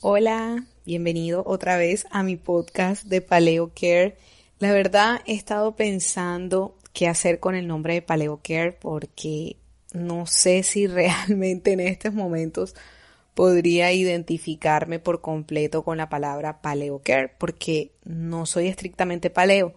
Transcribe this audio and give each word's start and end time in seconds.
Hola, 0.00 0.64
bienvenido 0.86 1.42
otra 1.44 1.76
vez 1.76 2.06
a 2.12 2.22
mi 2.22 2.36
podcast 2.36 3.02
de 3.06 3.20
Paleo 3.20 3.72
Care. 3.74 4.16
La 4.60 4.70
verdad 4.70 5.22
he 5.26 5.34
estado 5.34 5.74
pensando 5.74 6.76
qué 6.92 7.08
hacer 7.08 7.40
con 7.40 7.56
el 7.56 7.66
nombre 7.66 7.94
de 7.94 8.02
Paleo 8.02 8.38
Care 8.40 8.70
porque 8.70 9.56
no 9.92 10.24
sé 10.26 10.62
si 10.62 10.86
realmente 10.86 11.72
en 11.72 11.80
estos 11.80 12.14
momentos 12.14 12.76
podría 13.34 13.90
identificarme 13.90 15.00
por 15.00 15.20
completo 15.20 15.82
con 15.82 15.96
la 15.96 16.08
palabra 16.08 16.62
Paleo 16.62 17.00
Care 17.02 17.34
porque 17.36 17.90
no 18.04 18.46
soy 18.46 18.68
estrictamente 18.68 19.30
paleo. 19.30 19.74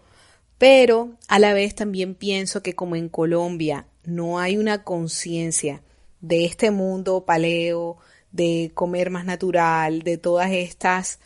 Pero 0.59 1.17
a 1.29 1.39
la 1.39 1.53
vez 1.53 1.73
también 1.73 2.13
pienso 2.13 2.61
que 2.61 2.75
como 2.75 2.95
en 2.95 3.09
Colombia 3.09 3.87
no 4.03 4.37
hay 4.37 4.57
una 4.57 4.83
conciencia 4.83 5.81
de 6.19 6.45
este 6.45 6.69
mundo 6.69 7.25
paleo, 7.25 7.97
de 8.31 8.71
comer 8.73 9.09
más 9.09 9.25
natural, 9.25 10.01
de 10.03 10.17
todas 10.17 10.51
estas, 10.51 11.19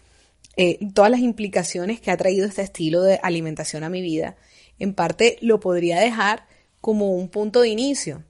eh, 0.57 0.79
todas 0.93 1.11
las 1.11 1.19
implicaciones 1.19 1.99
que 1.99 2.11
ha 2.11 2.17
traído 2.17 2.47
este 2.47 2.61
estilo 2.61 3.01
de 3.01 3.19
alimentación 3.21 3.83
a 3.83 3.89
mi 3.89 4.01
vida, 4.01 4.35
en 4.79 4.93
parte 4.93 5.37
lo 5.41 5.59
podría 5.59 5.99
dejar 5.99 6.47
como 6.81 7.15
un 7.15 7.29
punto 7.29 7.61
de 7.61 7.69
inicio. 7.69 8.23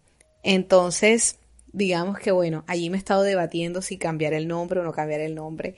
Entonces, 0.44 1.38
digamos 1.73 2.20
que 2.20 2.31
bueno, 2.31 2.64
allí 2.67 2.90
me 2.90 2.98
he 2.98 3.00
estado 3.00 3.23
debatiendo 3.23 3.81
si 3.81 3.98
cambiar 3.98 4.34
el 4.34 4.48
nombre 4.48 4.80
o 4.80 4.84
no 4.84 4.94
cambiar 4.94 5.22
el 5.22 5.36
nombre. 5.36 5.76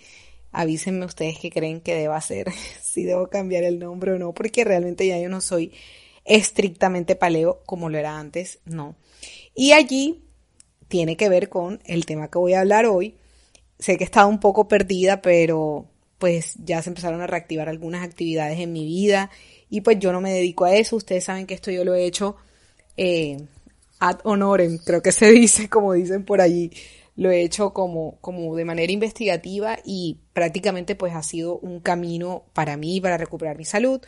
Avísenme 0.52 1.06
ustedes 1.06 1.40
qué 1.40 1.50
creen 1.50 1.82
que 1.82 1.96
deba 1.96 2.18
hacer, 2.18 2.52
si 2.82 3.04
debo 3.04 3.30
cambiar 3.30 3.64
el 3.64 3.80
nombre 3.80 4.14
o 4.14 4.20
no, 4.20 4.34
porque 4.34 4.64
realmente 4.64 5.08
ya 5.08 5.20
yo 5.20 5.30
no 5.30 5.42
soy 5.42 5.74
estrictamente 6.26 7.16
paleo 7.16 7.62
como 7.66 7.90
lo 7.90 7.98
era 7.98 8.20
antes, 8.20 8.60
no. 8.66 8.96
Y 9.56 9.72
allí 9.72 10.27
tiene 10.88 11.18
que 11.18 11.30
ver 11.30 11.50
con 11.50 11.82
el 11.86 12.06
tema 12.06 12.30
que 12.30 12.40
voy 12.40 12.54
a 12.54 12.62
hablar 12.62 12.86
hoy. 12.86 13.16
Sé 13.80 13.98
que 13.98 14.04
he 14.04 14.06
estado 14.06 14.28
un 14.28 14.40
poco 14.40 14.68
perdida, 14.68 15.22
pero 15.22 15.88
pues 16.18 16.56
ya 16.64 16.82
se 16.82 16.90
empezaron 16.90 17.22
a 17.22 17.28
reactivar 17.28 17.70
algunas 17.70 18.04
actividades 18.04 18.60
en 18.60 18.74
mi 18.74 18.86
vida 18.86 19.30
y 19.70 19.82
pues 19.82 20.00
yo 20.00 20.12
no 20.12 20.22
me 20.22 20.34
dedico 20.34 20.66
a 20.66 20.76
eso. 20.76 20.96
Ustedes 20.96 21.26
saben 21.26 21.46
que 21.46 21.54
esto 21.54 21.72
yo 21.72 21.84
lo 21.84 21.94
he 21.94 22.06
hecho 22.06 22.38
eh, 22.96 23.38
ad 24.00 24.20
honorem, 24.24 24.78
creo 24.80 25.02
que 25.02 25.12
se 25.12 25.32
dice, 25.32 25.70
como 25.70 25.94
dicen 25.94 26.24
por 26.26 26.42
allí. 26.42 26.72
Lo 27.16 27.32
he 27.32 27.42
hecho 27.42 27.74
como, 27.74 28.18
como 28.22 28.56
de 28.56 28.64
manera 28.64 28.92
investigativa 28.92 29.80
y 29.84 30.20
prácticamente 30.34 30.96
pues 30.96 31.16
ha 31.16 31.24
sido 31.24 31.58
un 31.58 31.80
camino 31.80 32.46
para 32.54 32.78
mí, 32.78 33.02
para 33.02 33.18
recuperar 33.18 33.58
mi 33.58 33.66
salud. 33.66 34.02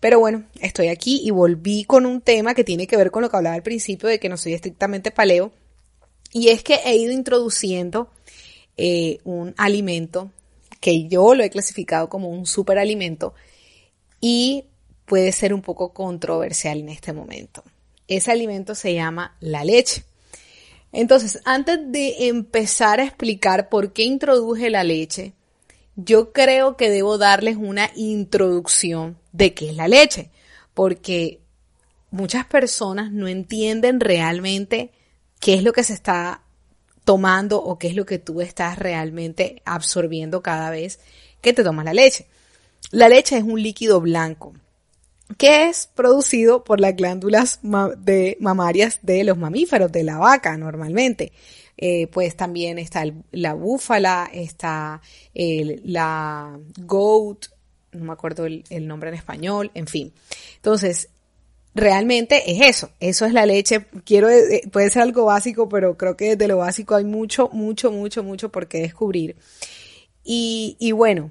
Pero 0.00 0.18
bueno, 0.18 0.44
estoy 0.60 0.88
aquí 0.88 1.20
y 1.22 1.30
volví 1.30 1.84
con 1.84 2.04
un 2.06 2.20
tema 2.20 2.54
que 2.54 2.64
tiene 2.64 2.88
que 2.88 2.96
ver 2.96 3.12
con 3.12 3.22
lo 3.22 3.30
que 3.30 3.36
hablaba 3.36 3.54
al 3.54 3.62
principio 3.62 4.08
de 4.08 4.18
que 4.18 4.28
no 4.28 4.36
soy 4.36 4.54
estrictamente 4.54 5.12
paleo, 5.12 5.52
y 6.32 6.48
es 6.48 6.62
que 6.62 6.80
he 6.84 6.96
ido 6.96 7.12
introduciendo 7.12 8.10
eh, 8.76 9.18
un 9.24 9.54
alimento 9.56 10.30
que 10.80 11.06
yo 11.06 11.34
lo 11.34 11.44
he 11.44 11.50
clasificado 11.50 12.08
como 12.08 12.28
un 12.28 12.46
superalimento 12.46 13.34
y 14.20 14.64
puede 15.04 15.30
ser 15.32 15.52
un 15.52 15.62
poco 15.62 15.92
controversial 15.92 16.78
en 16.78 16.88
este 16.88 17.12
momento. 17.12 17.62
Ese 18.08 18.32
alimento 18.32 18.74
se 18.74 18.94
llama 18.94 19.36
la 19.40 19.64
leche. 19.64 20.04
Entonces, 20.90 21.40
antes 21.44 21.78
de 21.92 22.28
empezar 22.28 23.00
a 23.00 23.04
explicar 23.04 23.68
por 23.68 23.92
qué 23.92 24.04
introduje 24.04 24.70
la 24.70 24.84
leche, 24.84 25.32
yo 25.96 26.32
creo 26.32 26.76
que 26.76 26.90
debo 26.90 27.18
darles 27.18 27.56
una 27.56 27.90
introducción 27.94 29.18
de 29.32 29.54
qué 29.54 29.70
es 29.70 29.76
la 29.76 29.88
leche, 29.88 30.30
porque 30.74 31.40
muchas 32.10 32.46
personas 32.46 33.12
no 33.12 33.28
entienden 33.28 34.00
realmente 34.00 34.90
qué 35.42 35.54
es 35.54 35.64
lo 35.64 35.72
que 35.72 35.82
se 35.82 35.92
está 35.92 36.40
tomando 37.04 37.60
o 37.60 37.76
qué 37.76 37.88
es 37.88 37.96
lo 37.96 38.06
que 38.06 38.20
tú 38.20 38.40
estás 38.40 38.78
realmente 38.78 39.60
absorbiendo 39.64 40.40
cada 40.40 40.70
vez 40.70 41.00
que 41.40 41.52
te 41.52 41.64
tomas 41.64 41.84
la 41.84 41.92
leche. 41.92 42.26
La 42.92 43.08
leche 43.08 43.38
es 43.38 43.42
un 43.42 43.60
líquido 43.60 44.00
blanco 44.00 44.54
que 45.36 45.68
es 45.68 45.88
producido 45.92 46.62
por 46.62 46.78
las 46.78 46.94
glándulas 46.94 47.58
de 47.98 48.36
mamarias 48.38 49.00
de 49.02 49.24
los 49.24 49.36
mamíferos, 49.36 49.90
de 49.90 50.04
la 50.04 50.18
vaca 50.18 50.56
normalmente. 50.56 51.32
Eh, 51.76 52.06
pues 52.06 52.36
también 52.36 52.78
está 52.78 53.02
la 53.32 53.54
búfala, 53.54 54.30
está 54.32 55.00
la 55.34 56.56
goat, 56.76 57.46
no 57.90 58.04
me 58.04 58.12
acuerdo 58.12 58.46
el, 58.46 58.62
el, 58.70 58.86
nombre 58.86 59.08
en 59.08 59.16
español, 59.16 59.72
en 59.74 59.88
fin. 59.88 60.12
Entonces, 60.56 61.08
realmente 61.74 62.50
es 62.52 62.60
eso, 62.68 62.90
eso 63.00 63.26
es 63.26 63.32
la 63.32 63.46
leche. 63.46 63.86
Quiero, 64.04 64.28
eh, 64.30 64.62
puede 64.70 64.90
ser 64.90 65.02
algo 65.02 65.24
básico, 65.24 65.68
pero 65.68 65.96
creo 65.96 66.16
que 66.16 66.36
desde 66.36 66.48
lo 66.48 66.58
básico 66.58 66.94
hay 66.94 67.04
mucho, 67.04 67.48
mucho, 67.52 67.92
mucho, 67.92 68.22
mucho 68.22 68.50
por 68.50 68.68
qué 68.68 68.80
descubrir. 68.80 69.36
Y, 70.24 70.76
y 70.78 70.92
bueno, 70.92 71.30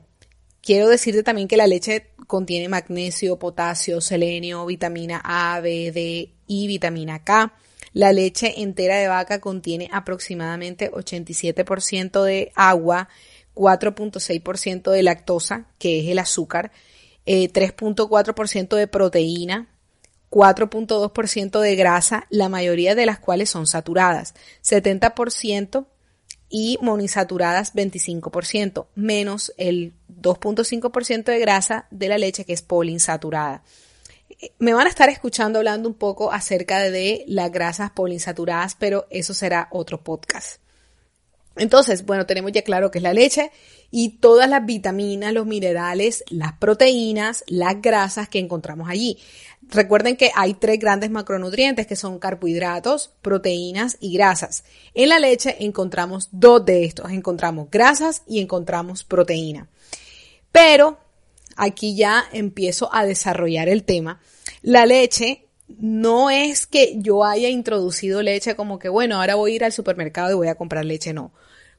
quiero 0.62 0.88
decirte 0.90 1.24
también 1.24 1.48
que 1.48 1.58
la 1.58 1.68
leche 1.68 2.08
contiene 2.28 2.70
magnesio, 2.70 3.38
potasio, 3.38 4.02
selenio, 4.02 4.66
vitamina 4.66 5.22
A, 5.24 5.60
B, 5.60 5.92
D 5.92 6.34
y 6.48 6.68
vitamina 6.68 7.24
K. 7.24 7.54
La 7.94 8.14
leche 8.14 8.62
entera 8.62 8.98
de 8.98 9.08
vaca 9.08 9.42
contiene 9.42 9.90
aproximadamente 9.92 10.92
87% 10.92 12.24
de 12.24 12.52
agua, 12.56 13.10
4.6% 13.54 14.92
de 14.92 15.04
lactosa, 15.04 15.68
que 15.78 16.00
es 16.00 16.08
el 16.08 16.20
azúcar, 16.20 16.72
3.4% 17.26 18.76
eh, 18.76 18.80
de 18.80 18.88
proteína, 18.88 19.68
4.2% 20.32 21.60
de 21.60 21.76
grasa, 21.76 22.26
la 22.30 22.50
mayoría 22.50 22.96
de 22.96 23.06
las 23.06 23.20
cuales 23.20 23.50
son 23.50 23.68
saturadas, 23.68 24.34
70% 24.64 25.86
y 26.50 26.80
monisaturadas 26.82 27.76
25%, 27.76 28.88
menos 28.96 29.54
el 29.58 29.94
2.5% 30.10 31.26
de 31.26 31.40
grasa 31.40 31.86
de 31.92 32.08
la 32.08 32.18
leche 32.18 32.46
que 32.46 32.54
es 32.54 32.62
poliinsaturada. 32.62 33.64
Me 34.58 34.74
van 34.74 34.88
a 34.88 34.90
estar 34.90 35.10
escuchando 35.10 35.60
hablando 35.60 35.90
un 35.90 35.96
poco 35.96 36.32
acerca 36.32 36.80
de 36.80 37.26
las 37.28 37.52
grasas 37.52 37.92
poliinsaturadas, 37.92 38.76
pero 38.76 39.08
eso 39.10 39.34
será 39.34 39.68
otro 39.72 40.02
podcast. 40.02 40.61
Entonces, 41.56 42.06
bueno, 42.06 42.26
tenemos 42.26 42.52
ya 42.52 42.62
claro 42.62 42.92
que 42.92 43.00
es 43.00 43.04
la 43.04 43.14
leche 43.14 43.52
y 43.92 44.18
todas 44.20 44.50
las 44.50 44.66
vitaminas, 44.66 45.34
los 45.34 45.46
minerales, 45.46 46.24
las 46.30 46.54
proteínas, 46.54 47.44
las 47.48 47.82
grasas 47.82 48.30
que 48.30 48.40
encontramos 48.40 48.90
allí. 48.90 49.18
Recuerden 49.70 50.18
que 50.18 50.32
hay 50.34 50.54
tres 50.54 50.80
grandes 50.80 51.12
macronutrientes 51.12 51.88
que 51.88 51.96
son 51.96 52.20
carbohidratos, 52.20 53.12
proteínas 53.22 53.98
y 54.00 54.14
grasas. 54.14 54.64
En 54.94 55.10
la 55.10 55.20
leche 55.20 55.58
encontramos 55.60 56.30
dos 56.32 56.66
de 56.66 56.86
estos, 56.86 57.12
encontramos 57.12 57.70
grasas 57.70 58.24
y 58.28 58.40
encontramos 58.40 59.04
proteína. 59.04 59.68
Pero 60.52 61.00
aquí 61.56 61.96
ya 61.96 62.26
empiezo 62.32 62.94
a 62.94 63.06
desarrollar 63.06 63.70
el 63.70 63.84
tema. 63.84 64.20
La 64.62 64.86
leche 64.86 65.48
no 65.82 66.30
es 66.30 66.68
que 66.68 66.94
yo 66.98 67.24
haya 67.24 67.50
introducido 67.50 68.22
leche 68.22 68.56
como 68.56 68.78
que, 68.78 68.88
bueno, 68.88 69.16
ahora 69.16 69.34
voy 69.34 69.54
a 69.54 69.56
ir 69.56 69.64
al 69.64 69.72
supermercado 69.72 70.30
y 70.30 70.36
voy 70.36 70.48
a 70.48 70.56
comprar 70.56 70.86
leche, 70.86 71.12
no. 71.12 71.34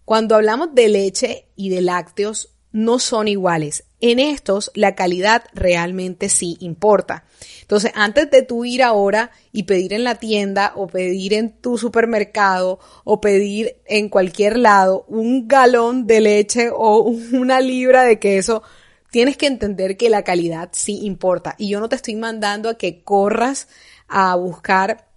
Cuando 0.05 0.35
hablamos 0.35 0.75
de 0.75 0.89
leche 0.89 1.47
y 1.55 1.69
de 1.69 1.83
lácteos, 1.83 2.49
no 2.73 2.99
son 2.99 3.29
iguales. 3.29 3.85
En 4.01 4.19
estos, 4.19 4.73
la 4.75 4.97
calidad 4.97 5.45
realmente 5.55 6.29
sí 6.29 6.57
importa. 6.59 7.25
Entonces, 7.61 7.93
antes 7.95 8.29
de 8.33 8.43
tú 8.43 8.65
ir 8.65 8.83
ahora 8.83 9.31
y 9.53 9.63
pedir 9.63 9.93
en 9.93 10.03
la 10.03 10.17
tienda 10.17 10.73
o 10.75 10.89
pedir 10.89 11.33
en 11.35 11.53
tu 11.53 11.79
supermercado 11.79 12.81
o 13.05 13.21
pedir 13.21 13.77
en 13.87 14.09
cualquier 14.09 14.59
lado 14.59 15.05
un 15.07 15.47
galón 15.47 16.09
de 16.09 16.21
leche 16.23 16.71
o 16.75 16.99
una 17.33 17.61
libra 17.61 18.03
de 18.03 18.19
queso, 18.19 18.65
tienes 19.13 19.37
que 19.37 19.47
entender 19.47 19.97
que 19.97 20.11
la 20.11 20.25
calidad 20.25 20.71
sí 20.73 21.01
importa. 21.05 21.55
Y 21.59 21.69
yo 21.69 21.79
no 21.79 21.89
te 21.89 21.95
estoy 21.95 22.17
mandando 22.17 22.69
a 22.69 22.79
que 22.79 23.05
corras 23.05 23.69
a 24.13 24.35
buscar, 24.37 25.09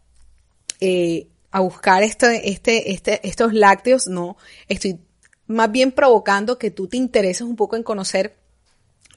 eh, 0.79 1.27
a 1.51 1.59
buscar 1.59 2.01
este, 2.01 2.49
este, 2.49 2.93
este, 2.93 3.27
estos 3.27 3.53
lácteos, 3.53 4.07
no. 4.07 4.37
Estoy 4.69 4.99
más 5.47 5.69
bien 5.69 5.91
provocando 5.91 6.57
que 6.57 6.71
tú 6.71 6.87
te 6.87 6.95
intereses 6.95 7.41
un 7.41 7.57
poco 7.57 7.75
en 7.75 7.83
conocer 7.83 8.37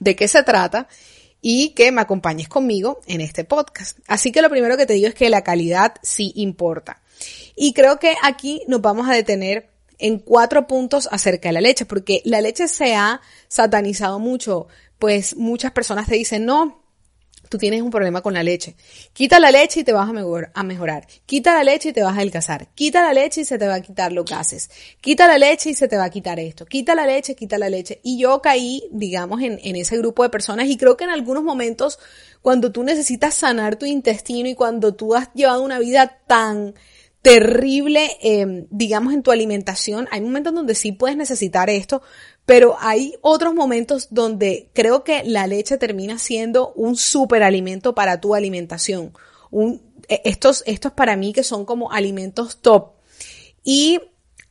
de 0.01 0.17
qué 0.17 0.27
se 0.27 0.43
trata 0.43 0.89
y 1.41 1.69
que 1.69 1.93
me 1.93 2.01
acompañes 2.01 2.49
conmigo 2.49 2.99
en 3.07 3.21
este 3.21 3.45
podcast. 3.45 3.97
Así 4.05 4.33
que 4.33 4.41
lo 4.41 4.49
primero 4.49 4.75
que 4.75 4.85
te 4.85 4.93
digo 4.93 5.07
es 5.07 5.15
que 5.15 5.29
la 5.29 5.43
calidad 5.43 5.95
sí 6.03 6.33
importa. 6.35 7.01
Y 7.55 7.73
creo 7.73 7.99
que 7.99 8.15
aquí 8.21 8.61
nos 8.67 8.81
vamos 8.81 9.07
a 9.07 9.13
detener 9.13 9.69
en 9.97 10.19
cuatro 10.19 10.67
puntos 10.67 11.07
acerca 11.09 11.49
de 11.49 11.53
la 11.53 11.61
leche, 11.61 11.85
porque 11.85 12.21
la 12.25 12.41
leche 12.41 12.67
se 12.67 12.95
ha 12.95 13.21
satanizado 13.47 14.19
mucho, 14.19 14.67
pues 14.97 15.37
muchas 15.37 15.71
personas 15.71 16.07
te 16.07 16.15
dicen, 16.15 16.45
no, 16.45 16.78
tú 17.49 17.57
tienes 17.57 17.81
un 17.81 17.89
problema 17.89 18.21
con 18.21 18.33
la 18.33 18.43
leche. 18.43 18.75
Quita 19.11 19.39
la 19.39 19.51
leche 19.51 19.81
y 19.81 19.83
te 19.83 19.91
vas 19.91 20.07
a, 20.07 20.63
mejorar. 20.63 21.07
Quita 21.25 21.53
la 21.55 21.63
leche 21.63 21.89
y 21.89 21.93
te 21.93 22.03
vas 22.03 22.13
a 22.13 22.17
adelgazar. 22.17 22.67
Quita 22.75 23.01
la 23.01 23.11
leche 23.11 23.41
y 23.41 23.45
se 23.45 23.57
te 23.57 23.67
va 23.67 23.75
a 23.75 23.81
quitar 23.81 24.13
los 24.13 24.25
gases. 24.25 24.69
Quita 25.01 25.27
la 25.27 25.37
leche 25.37 25.71
y 25.71 25.73
se 25.73 25.87
te 25.87 25.97
va 25.97 26.05
a 26.05 26.09
quitar 26.11 26.39
esto. 26.39 26.65
Quita 26.65 26.93
la 26.93 27.07
leche, 27.07 27.35
quita 27.35 27.57
la 27.57 27.69
leche. 27.69 27.99
Y 28.03 28.19
yo 28.19 28.41
caí, 28.41 28.83
digamos, 28.91 29.41
en, 29.41 29.59
en 29.63 29.75
ese 29.75 29.97
grupo 29.97 30.23
de 30.23 30.29
personas 30.29 30.67
y 30.67 30.77
creo 30.77 30.95
que 30.95 31.05
en 31.05 31.09
algunos 31.09 31.43
momentos, 31.43 31.99
cuando 32.41 32.71
tú 32.71 32.83
necesitas 32.83 33.33
sanar 33.33 33.77
tu 33.77 33.87
intestino 33.87 34.47
y 34.47 34.53
cuando 34.53 34.93
tú 34.93 35.15
has 35.15 35.33
llevado 35.33 35.63
una 35.63 35.79
vida 35.79 36.19
tan 36.27 36.75
terrible, 37.21 38.17
em, 38.21 38.67
digamos, 38.69 39.13
en 39.13 39.23
tu 39.23 39.31
alimentación. 39.31 40.07
Hay 40.11 40.21
momentos 40.21 40.53
donde 40.53 40.75
sí 40.75 40.91
puedes 40.91 41.17
necesitar 41.17 41.69
esto, 41.69 42.01
pero 42.45 42.77
hay 42.79 43.15
otros 43.21 43.53
momentos 43.53 44.07
donde 44.11 44.69
creo 44.73 45.03
que 45.03 45.23
la 45.23 45.45
leche 45.47 45.77
termina 45.77 46.17
siendo 46.17 46.71
un 46.73 46.95
superalimento 46.95 47.93
para 47.93 48.21
tu 48.21 48.35
alimentación. 48.35 49.13
Un, 49.51 49.81
e, 50.07 50.21
estos, 50.25 50.63
estos 50.65 50.93
para 50.93 51.15
mí 51.15 51.33
que 51.33 51.43
son 51.43 51.65
como 51.65 51.91
alimentos 51.91 52.61
top. 52.61 52.93
Y 53.63 53.99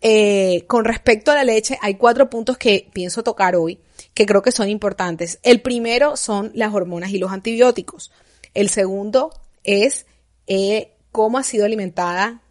eh, 0.00 0.64
con 0.66 0.84
respecto 0.84 1.30
a 1.30 1.34
la 1.34 1.44
leche, 1.44 1.78
hay 1.80 1.94
cuatro 1.94 2.30
puntos 2.30 2.58
que 2.58 2.88
pienso 2.92 3.22
tocar 3.22 3.56
hoy 3.56 3.80
que 4.14 4.26
creo 4.26 4.42
que 4.42 4.52
son 4.52 4.68
importantes. 4.68 5.38
El 5.42 5.60
primero 5.60 6.16
son 6.16 6.50
las 6.54 6.74
hormonas 6.74 7.10
y 7.10 7.18
los 7.18 7.32
antibióticos. 7.32 8.10
El 8.54 8.68
segundo 8.68 9.30
es 9.64 10.06
eh, 10.46 10.92
cómo 11.12 11.38
ha 11.38 11.42
sido 11.42 11.64
alimentada 11.64 12.42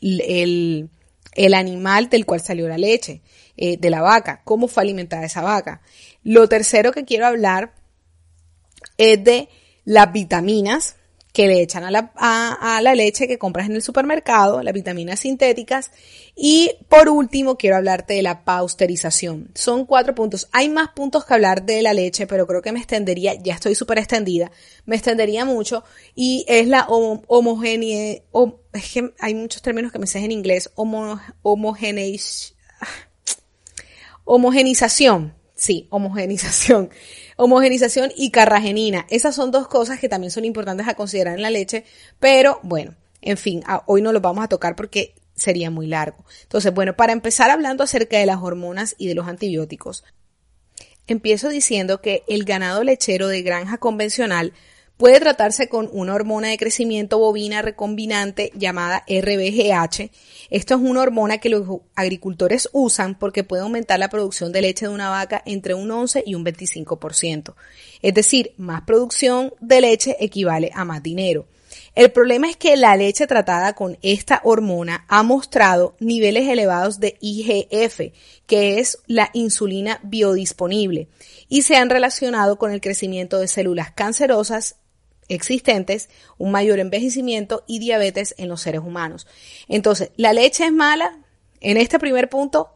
el, 0.00 0.90
el, 1.34 1.54
animal 1.54 2.08
del 2.08 2.26
cual 2.26 2.40
salió 2.40 2.68
la 2.68 2.78
leche, 2.78 3.22
eh, 3.56 3.76
de 3.76 3.90
la 3.90 4.02
vaca, 4.02 4.42
cómo 4.44 4.68
fue 4.68 4.82
alimentada 4.82 5.24
esa 5.24 5.42
vaca. 5.42 5.80
Lo 6.22 6.48
tercero 6.48 6.92
que 6.92 7.04
quiero 7.04 7.26
hablar 7.26 7.74
es 8.96 9.22
de 9.22 9.48
las 9.84 10.12
vitaminas 10.12 10.96
que 11.38 11.46
le 11.46 11.62
echan 11.62 11.84
a 11.84 11.92
la, 11.92 12.10
a, 12.16 12.80
la, 12.82 12.96
leche 12.96 13.28
que 13.28 13.38
compras 13.38 13.66
en 13.66 13.76
el 13.76 13.82
supermercado, 13.82 14.60
las 14.60 14.74
vitaminas 14.74 15.20
sintéticas. 15.20 15.92
Y 16.34 16.72
por 16.88 17.08
último, 17.08 17.56
quiero 17.56 17.76
hablarte 17.76 18.14
de 18.14 18.22
la 18.22 18.42
pasteurización. 18.42 19.48
Son 19.54 19.86
cuatro 19.86 20.16
puntos. 20.16 20.48
Hay 20.50 20.68
más 20.68 20.88
puntos 20.88 21.24
que 21.24 21.34
hablar 21.34 21.62
de 21.62 21.80
la 21.80 21.94
leche, 21.94 22.26
pero 22.26 22.44
creo 22.48 22.60
que 22.60 22.72
me 22.72 22.80
extendería, 22.80 23.34
ya 23.34 23.54
estoy 23.54 23.76
súper 23.76 23.98
extendida, 23.98 24.50
me 24.84 24.96
extendería 24.96 25.44
mucho. 25.44 25.84
Y 26.16 26.44
es 26.48 26.66
la 26.66 26.88
homogeneidad, 26.88 28.24
es 28.72 28.92
que 28.92 29.14
hay 29.20 29.34
muchos 29.36 29.62
términos 29.62 29.92
que 29.92 30.00
me 30.00 30.08
sé 30.08 30.18
en 30.18 30.32
inglés, 30.32 30.72
homo, 30.74 31.20
homogenización. 34.24 35.34
Sí, 35.58 35.88
homogenización 35.90 36.88
homogenización 37.36 38.12
y 38.16 38.30
carragenina. 38.30 39.06
Esas 39.10 39.34
son 39.34 39.50
dos 39.50 39.68
cosas 39.68 39.98
que 40.00 40.08
también 40.08 40.30
son 40.30 40.44
importantes 40.44 40.88
a 40.88 40.94
considerar 40.94 41.34
en 41.36 41.42
la 41.42 41.50
leche, 41.50 41.84
pero 42.18 42.60
bueno, 42.62 42.94
en 43.20 43.36
fin, 43.36 43.62
hoy 43.86 44.02
no 44.02 44.12
lo 44.12 44.20
vamos 44.20 44.44
a 44.44 44.48
tocar 44.48 44.76
porque 44.76 45.14
sería 45.34 45.70
muy 45.70 45.86
largo. 45.86 46.24
Entonces, 46.42 46.74
bueno, 46.74 46.96
para 46.96 47.12
empezar 47.12 47.50
hablando 47.50 47.84
acerca 47.84 48.18
de 48.18 48.26
las 48.26 48.42
hormonas 48.42 48.96
y 48.98 49.06
de 49.06 49.14
los 49.14 49.28
antibióticos, 49.28 50.04
empiezo 51.06 51.48
diciendo 51.48 52.00
que 52.00 52.24
el 52.28 52.44
ganado 52.44 52.82
lechero 52.82 53.28
de 53.28 53.42
granja 53.42 53.78
convencional 53.78 54.52
Puede 54.98 55.20
tratarse 55.20 55.68
con 55.68 55.88
una 55.92 56.12
hormona 56.12 56.48
de 56.48 56.58
crecimiento 56.58 57.20
bovina 57.20 57.62
recombinante 57.62 58.50
llamada 58.56 59.04
RBGH. 59.08 60.10
Esto 60.50 60.74
es 60.74 60.80
una 60.80 61.02
hormona 61.02 61.38
que 61.38 61.48
los 61.48 61.68
agricultores 61.94 62.68
usan 62.72 63.16
porque 63.16 63.44
puede 63.44 63.62
aumentar 63.62 64.00
la 64.00 64.08
producción 64.08 64.50
de 64.50 64.60
leche 64.60 64.86
de 64.86 64.92
una 64.92 65.08
vaca 65.08 65.40
entre 65.46 65.74
un 65.74 65.88
11 65.88 66.24
y 66.26 66.34
un 66.34 66.44
25%. 66.44 67.54
Es 68.02 68.12
decir, 68.12 68.54
más 68.56 68.82
producción 68.82 69.54
de 69.60 69.80
leche 69.82 70.16
equivale 70.18 70.72
a 70.74 70.84
más 70.84 71.00
dinero. 71.00 71.46
El 71.94 72.10
problema 72.10 72.50
es 72.50 72.56
que 72.56 72.76
la 72.76 72.96
leche 72.96 73.28
tratada 73.28 73.74
con 73.74 73.98
esta 74.02 74.40
hormona 74.42 75.04
ha 75.06 75.22
mostrado 75.22 75.94
niveles 76.00 76.48
elevados 76.48 76.98
de 76.98 77.16
IGF, 77.20 78.12
que 78.48 78.80
es 78.80 78.98
la 79.06 79.30
insulina 79.32 80.00
biodisponible, 80.02 81.06
y 81.48 81.62
se 81.62 81.76
han 81.76 81.88
relacionado 81.88 82.58
con 82.58 82.72
el 82.72 82.80
crecimiento 82.80 83.38
de 83.38 83.46
células 83.46 83.92
cancerosas 83.92 84.74
existentes, 85.28 86.08
un 86.38 86.50
mayor 86.50 86.78
envejecimiento 86.78 87.64
y 87.66 87.78
diabetes 87.78 88.34
en 88.38 88.48
los 88.48 88.62
seres 88.62 88.80
humanos. 88.80 89.26
Entonces, 89.68 90.10
¿la 90.16 90.32
leche 90.32 90.66
es 90.66 90.72
mala? 90.72 91.18
En 91.60 91.76
este 91.76 91.98
primer 91.98 92.28
punto, 92.28 92.70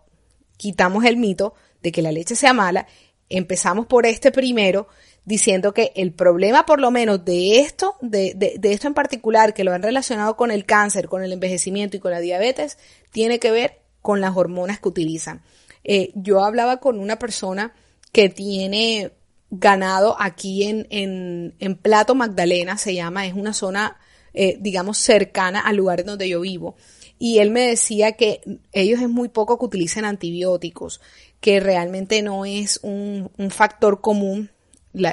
quitamos 0.57 1.05
el 1.05 1.17
mito 1.17 1.55
de 1.83 1.93
que 1.93 2.03
la 2.03 2.13
leche 2.13 2.37
sea 2.37 2.53
mala. 2.53 2.87
Empezamos 3.29 3.87
por 3.87 4.07
este 4.07 4.31
primero, 4.31 4.89
diciendo 5.25 5.73
que 5.73 5.93
el 5.95 6.13
problema, 6.13 6.67
por 6.67 6.81
lo 6.81 6.91
menos 6.91 7.25
de 7.25 7.61
esto, 7.61 7.97
de, 8.01 8.35
de, 8.35 8.73
esto 8.73 8.89
en 8.89 8.95
particular, 8.95 9.55
que 9.55 9.65
lo 9.65 9.73
han 9.73 9.83
relacionado 9.83 10.37
con 10.37 10.51
el 10.51 10.65
cáncer, 10.65 11.09
con 11.09 11.23
el 11.23 11.33
envejecimiento 11.33 11.97
y 11.97 12.01
con 12.01 12.11
la 12.11 12.21
diabetes, 12.21 12.79
tiene 13.11 13.39
que 13.39 13.51
ver 13.51 13.81
con 14.01 14.21
las 14.21 14.37
hormonas 14.37 14.81
que 14.81 14.89
utilizan. 14.89 15.43
Eh, 15.85 16.11
yo 16.15 16.45
hablaba 16.45 16.79
con 16.79 16.99
una 16.99 17.19
persona 17.19 17.73
que 18.11 18.29
tiene 18.29 19.13
ganado 19.53 20.17
aquí 20.19 20.65
en, 20.65 20.87
en, 20.89 21.55
en 21.61 21.77
Plato 21.77 22.15
Magdalena, 22.15 22.79
se 22.79 22.95
llama, 22.95 23.27
es 23.27 23.35
una 23.35 23.53
zona, 23.53 23.99
eh, 24.33 24.57
digamos, 24.59 24.97
cercana 24.97 25.61
al 25.61 25.77
lugar 25.77 26.05
donde 26.05 26.29
yo 26.29 26.41
vivo. 26.41 26.75
Y 27.19 27.39
él 27.39 27.51
me 27.51 27.69
decía 27.69 28.13
que 28.13 28.41
ellos 28.73 29.01
es 29.01 29.11
muy 29.11 29.29
poco 29.29 29.59
que 29.59 29.67
utilicen 29.67 30.07
antibióticos, 30.07 31.03
que 31.41 31.61
realmente 31.61 32.23
no 32.23 32.47
es 32.47 32.81
un, 32.83 33.31
un 33.37 33.51
factor 33.51 34.01
común 34.01 34.51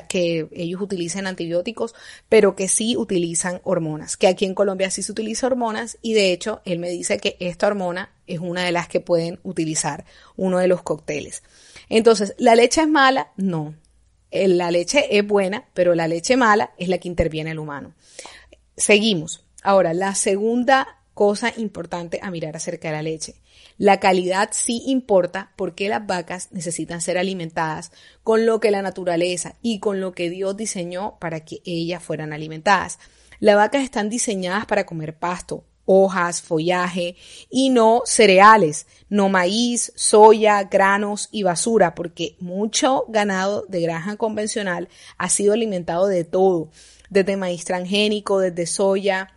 que 0.07 0.47
ellos 0.51 0.81
utilicen 0.81 1.27
antibióticos, 1.27 1.93
pero 2.29 2.55
que 2.55 2.67
sí 2.67 2.95
utilizan 2.97 3.61
hormonas, 3.63 4.17
que 4.17 4.27
aquí 4.27 4.45
en 4.45 4.53
Colombia 4.53 4.91
sí 4.91 5.03
se 5.03 5.11
utiliza 5.11 5.47
hormonas 5.47 5.97
y 6.01 6.13
de 6.13 6.33
hecho 6.33 6.61
él 6.65 6.79
me 6.79 6.89
dice 6.89 7.17
que 7.17 7.37
esta 7.39 7.67
hormona 7.67 8.11
es 8.27 8.39
una 8.39 8.63
de 8.63 8.71
las 8.71 8.87
que 8.87 8.99
pueden 8.99 9.39
utilizar, 9.43 10.05
uno 10.35 10.59
de 10.59 10.67
los 10.67 10.81
cócteles. 10.81 11.43
Entonces, 11.87 12.35
¿la 12.37 12.55
leche 12.55 12.81
es 12.81 12.89
mala? 12.89 13.31
No, 13.37 13.73
la 14.31 14.71
leche 14.71 15.17
es 15.17 15.25
buena, 15.25 15.65
pero 15.73 15.95
la 15.95 16.07
leche 16.07 16.37
mala 16.37 16.71
es 16.77 16.87
la 16.87 16.97
que 16.97 17.07
interviene 17.07 17.51
el 17.51 17.59
humano. 17.59 17.93
Seguimos. 18.77 19.45
Ahora, 19.61 19.93
la 19.93 20.15
segunda 20.15 20.99
cosa 21.13 21.51
importante 21.57 22.19
a 22.21 22.31
mirar 22.31 22.55
acerca 22.55 22.87
de 22.87 22.93
la 22.93 23.01
leche. 23.01 23.35
La 23.77 23.99
calidad 23.99 24.49
sí 24.53 24.83
importa 24.87 25.51
porque 25.57 25.89
las 25.89 26.05
vacas 26.07 26.49
necesitan 26.51 27.01
ser 27.01 27.17
alimentadas 27.17 27.91
con 28.23 28.45
lo 28.45 28.61
que 28.61 28.71
la 28.71 28.81
naturaleza 28.81 29.55
y 29.61 29.79
con 29.79 29.99
lo 29.99 30.13
que 30.13 30.29
Dios 30.29 30.55
diseñó 30.55 31.17
para 31.19 31.41
que 31.43 31.61
ellas 31.65 32.01
fueran 32.01 32.31
alimentadas. 32.31 32.99
Las 33.39 33.57
vacas 33.57 33.83
están 33.83 34.09
diseñadas 34.09 34.65
para 34.65 34.85
comer 34.85 35.17
pasto, 35.17 35.65
hojas, 35.91 36.43
follaje 36.43 37.15
y 37.49 37.71
no 37.71 38.03
cereales, 38.05 38.85
no 39.09 39.27
maíz, 39.27 39.91
soya, 39.95 40.65
granos 40.65 41.29
y 41.31 41.41
basura, 41.41 41.95
porque 41.95 42.35
mucho 42.39 43.05
ganado 43.07 43.65
de 43.67 43.81
granja 43.81 44.15
convencional 44.15 44.87
ha 45.17 45.29
sido 45.29 45.53
alimentado 45.53 46.05
de 46.05 46.25
todo, 46.25 46.69
desde 47.09 47.37
maíz 47.37 47.65
transgénico, 47.65 48.39
desde 48.39 48.67
soya. 48.67 49.33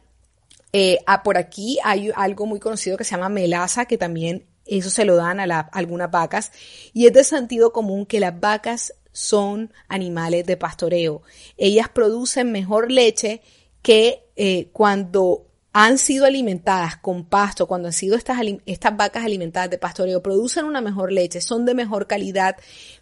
Eh, 0.75 0.99
ah, 1.07 1.23
por 1.23 1.39
aquí 1.39 1.79
hay 1.85 2.11
algo 2.15 2.45
muy 2.45 2.61
conocido 2.61 2.99
que 2.99 3.05
se 3.05 3.13
llama 3.13 3.31
melaza, 3.31 3.87
que 3.87 3.97
también 3.97 4.45
eso 4.67 4.91
se 4.91 5.07
lo 5.07 5.17
dan 5.17 5.41
a, 5.41 5.61
algunas 5.73 6.11
vacas, 6.11 6.53
y 6.93 7.07
es 7.07 7.15
de 7.15 7.25
sentido 7.25 7.73
común 7.73 8.05
que 8.05 8.21
las 8.21 8.39
vacas 8.39 8.93
son 9.11 9.73
animales 9.89 10.45
de 10.45 10.59
pastoreo. 10.59 11.23
Ellas 11.57 11.89
producen 11.89 12.53
mejor 12.53 12.93
leche 12.93 13.41
que 13.81 14.27
eh, 14.37 14.69
cuando 14.73 15.47
han 15.73 15.99
sido 15.99 16.27
alimentadas 16.27 16.97
con 16.97 17.25
pasto, 17.25 17.67
cuando 17.67 17.89
han 17.89 17.95
sido 17.95 18.17
estas, 18.17 18.39
estas 18.67 18.97
vacas 18.97 19.25
alimentadas 19.25 19.71
de 19.71 19.79
pastoreo, 19.79 20.23
producen 20.23 20.65
una 20.65 20.81
mejor 20.81 21.13
leche, 21.13 21.41
son 21.41 21.65
de 21.65 21.75
mejor 21.75 22.07
calidad 22.07 22.57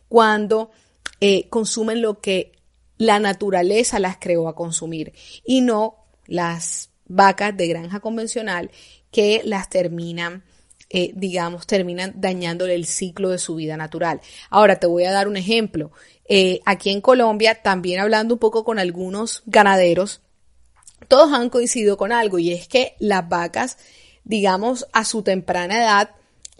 cuando 0.08 0.70
eh, 1.20 1.48
consumen 1.48 2.00
lo 2.00 2.20
que 2.20 2.52
la 2.96 3.18
naturaleza 3.18 3.98
las 3.98 4.18
creó 4.18 4.48
a 4.48 4.54
consumir 4.54 5.12
y 5.44 5.62
no 5.62 5.96
las 6.26 6.90
vacas 7.06 7.56
de 7.56 7.66
granja 7.66 8.00
convencional 8.00 8.70
que 9.10 9.42
las 9.44 9.68
terminan, 9.68 10.44
eh, 10.90 11.10
digamos, 11.14 11.66
terminan 11.66 12.14
dañándole 12.16 12.74
el 12.74 12.86
ciclo 12.86 13.30
de 13.30 13.38
su 13.38 13.56
vida 13.56 13.76
natural. 13.76 14.20
Ahora 14.48 14.78
te 14.78 14.86
voy 14.86 15.04
a 15.04 15.12
dar 15.12 15.26
un 15.26 15.36
ejemplo. 15.36 15.90
Eh, 16.28 16.60
aquí 16.64 16.90
en 16.90 17.00
Colombia, 17.00 17.60
también 17.62 18.00
hablando 18.00 18.34
un 18.34 18.40
poco 18.40 18.64
con 18.64 18.78
algunos 18.78 19.42
ganaderos, 19.46 20.20
todos 21.10 21.32
han 21.32 21.50
coincidido 21.50 21.96
con 21.96 22.12
algo 22.12 22.38
y 22.38 22.52
es 22.52 22.68
que 22.68 22.94
las 23.00 23.28
vacas, 23.28 23.78
digamos, 24.22 24.86
a 24.92 25.04
su 25.04 25.22
temprana 25.24 25.76
edad, 25.76 26.10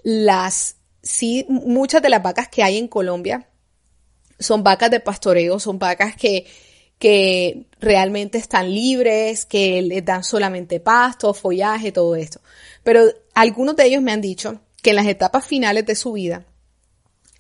las, 0.03 0.75
sí, 1.03 1.47
muchas 1.49 2.03
de 2.03 2.09
las 2.09 2.21
vacas 2.21 2.49
que 2.49 2.65
hay 2.65 2.77
en 2.77 2.89
Colombia 2.89 3.49
son 4.41 4.65
vacas 4.65 4.91
de 4.91 4.99
pastoreo, 4.99 5.61
son 5.61 5.79
vacas 5.79 6.17
que, 6.17 6.47
que 6.99 7.67
realmente 7.79 8.39
están 8.39 8.75
libres, 8.75 9.47
que 9.47 9.83
les 9.83 10.05
dan 10.05 10.25
solamente 10.25 10.81
pasto, 10.81 11.33
follaje, 11.33 11.93
todo 11.93 12.17
esto. 12.17 12.41
Pero 12.83 13.05
algunos 13.35 13.77
de 13.77 13.87
ellos 13.87 14.03
me 14.03 14.11
han 14.11 14.21
dicho 14.21 14.61
que 14.83 14.91
en 14.91 14.97
las 14.97 15.07
etapas 15.07 15.47
finales 15.47 15.87
de 15.87 15.95
su 15.95 16.15
vida 16.15 16.45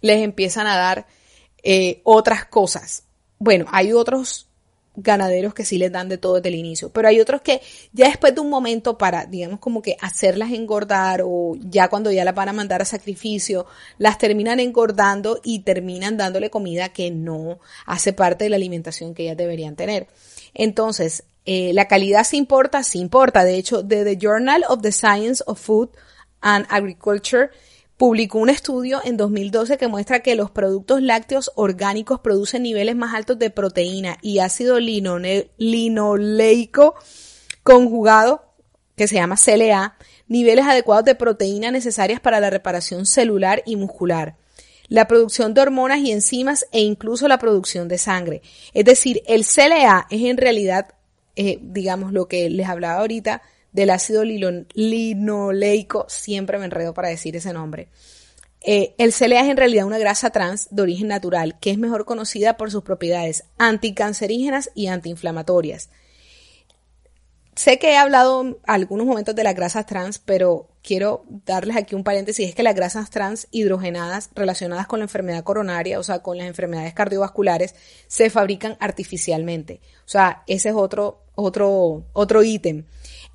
les 0.00 0.22
empiezan 0.22 0.68
a 0.68 0.76
dar 0.76 1.08
eh, 1.64 2.02
otras 2.04 2.44
cosas. 2.44 3.02
Bueno, 3.40 3.66
hay 3.72 3.92
otros 3.92 4.49
ganaderos 4.96 5.54
que 5.54 5.64
sí 5.64 5.78
les 5.78 5.92
dan 5.92 6.08
de 6.08 6.18
todo 6.18 6.34
desde 6.36 6.48
el 6.48 6.56
inicio, 6.56 6.90
pero 6.90 7.08
hay 7.08 7.20
otros 7.20 7.40
que 7.42 7.60
ya 7.92 8.06
después 8.06 8.34
de 8.34 8.40
un 8.40 8.50
momento 8.50 8.98
para, 8.98 9.24
digamos, 9.26 9.60
como 9.60 9.82
que 9.82 9.96
hacerlas 10.00 10.52
engordar 10.52 11.22
o 11.24 11.56
ya 11.60 11.88
cuando 11.88 12.10
ya 12.10 12.24
las 12.24 12.34
van 12.34 12.48
a 12.48 12.52
mandar 12.52 12.82
a 12.82 12.84
sacrificio, 12.84 13.66
las 13.98 14.18
terminan 14.18 14.60
engordando 14.60 15.40
y 15.42 15.60
terminan 15.60 16.16
dándole 16.16 16.50
comida 16.50 16.90
que 16.90 17.10
no 17.10 17.60
hace 17.86 18.12
parte 18.12 18.44
de 18.44 18.50
la 18.50 18.56
alimentación 18.56 19.14
que 19.14 19.24
ellas 19.24 19.36
deberían 19.36 19.76
tener. 19.76 20.08
Entonces, 20.54 21.24
eh, 21.46 21.72
la 21.72 21.88
calidad 21.88 22.24
sí 22.24 22.36
importa, 22.36 22.82
sí 22.82 22.98
importa. 22.98 23.44
De 23.44 23.56
hecho, 23.56 23.86
The 23.86 24.16
Journal 24.20 24.64
of 24.68 24.82
the 24.82 24.92
Science 24.92 25.42
of 25.46 25.60
Food 25.60 25.90
and 26.40 26.66
Agriculture 26.68 27.50
publicó 28.00 28.38
un 28.38 28.48
estudio 28.48 29.02
en 29.04 29.18
2012 29.18 29.76
que 29.76 29.86
muestra 29.86 30.20
que 30.20 30.34
los 30.34 30.50
productos 30.50 31.02
lácteos 31.02 31.52
orgánicos 31.54 32.20
producen 32.20 32.62
niveles 32.62 32.96
más 32.96 33.12
altos 33.12 33.38
de 33.38 33.50
proteína 33.50 34.16
y 34.22 34.38
ácido 34.38 34.78
linoleico 35.58 36.94
conjugado, 37.62 38.54
que 38.96 39.06
se 39.06 39.16
llama 39.16 39.36
CLA, 39.36 39.98
niveles 40.28 40.64
adecuados 40.64 41.04
de 41.04 41.14
proteína 41.14 41.70
necesarias 41.70 42.20
para 42.20 42.40
la 42.40 42.48
reparación 42.48 43.04
celular 43.04 43.62
y 43.66 43.76
muscular, 43.76 44.36
la 44.88 45.06
producción 45.06 45.52
de 45.52 45.60
hormonas 45.60 45.98
y 45.98 46.10
enzimas 46.10 46.66
e 46.72 46.80
incluso 46.80 47.28
la 47.28 47.38
producción 47.38 47.86
de 47.86 47.98
sangre. 47.98 48.40
Es 48.72 48.86
decir, 48.86 49.22
el 49.26 49.44
CLA 49.44 50.06
es 50.08 50.22
en 50.22 50.38
realidad, 50.38 50.94
eh, 51.36 51.58
digamos, 51.60 52.14
lo 52.14 52.28
que 52.28 52.48
les 52.48 52.66
hablaba 52.66 53.00
ahorita, 53.00 53.42
del 53.72 53.90
ácido 53.90 54.24
linoleico, 54.24 56.06
siempre 56.08 56.58
me 56.58 56.64
enredo 56.64 56.94
para 56.94 57.08
decir 57.08 57.36
ese 57.36 57.52
nombre. 57.52 57.88
Eh, 58.62 58.94
el 58.98 59.14
CLA 59.14 59.40
es 59.40 59.48
en 59.48 59.56
realidad 59.56 59.86
una 59.86 59.98
grasa 59.98 60.30
trans 60.30 60.68
de 60.70 60.82
origen 60.82 61.08
natural 61.08 61.58
que 61.60 61.70
es 61.70 61.78
mejor 61.78 62.04
conocida 62.04 62.58
por 62.58 62.70
sus 62.70 62.82
propiedades 62.82 63.44
anticancerígenas 63.56 64.70
y 64.74 64.88
antiinflamatorias. 64.88 65.88
Sé 67.54 67.78
que 67.78 67.92
he 67.92 67.96
hablado 67.96 68.58
algunos 68.66 69.06
momentos 69.06 69.34
de 69.34 69.44
las 69.44 69.54
grasas 69.54 69.84
trans, 69.84 70.18
pero 70.18 70.68
quiero 70.82 71.24
darles 71.44 71.76
aquí 71.76 71.94
un 71.94 72.04
paréntesis, 72.04 72.48
es 72.48 72.54
que 72.54 72.62
las 72.62 72.74
grasas 72.74 73.10
trans 73.10 73.48
hidrogenadas 73.50 74.30
relacionadas 74.34 74.86
con 74.86 75.00
la 75.00 75.04
enfermedad 75.04 75.44
coronaria, 75.44 75.98
o 75.98 76.02
sea, 76.02 76.20
con 76.20 76.38
las 76.38 76.46
enfermedades 76.46 76.94
cardiovasculares, 76.94 77.74
se 78.06 78.30
fabrican 78.30 78.76
artificialmente. 78.80 79.80
O 80.06 80.08
sea, 80.08 80.42
ese 80.46 80.70
es 80.70 80.74
otro, 80.74 81.24
otro, 81.34 82.04
otro 82.12 82.42
ítem. 82.42 82.86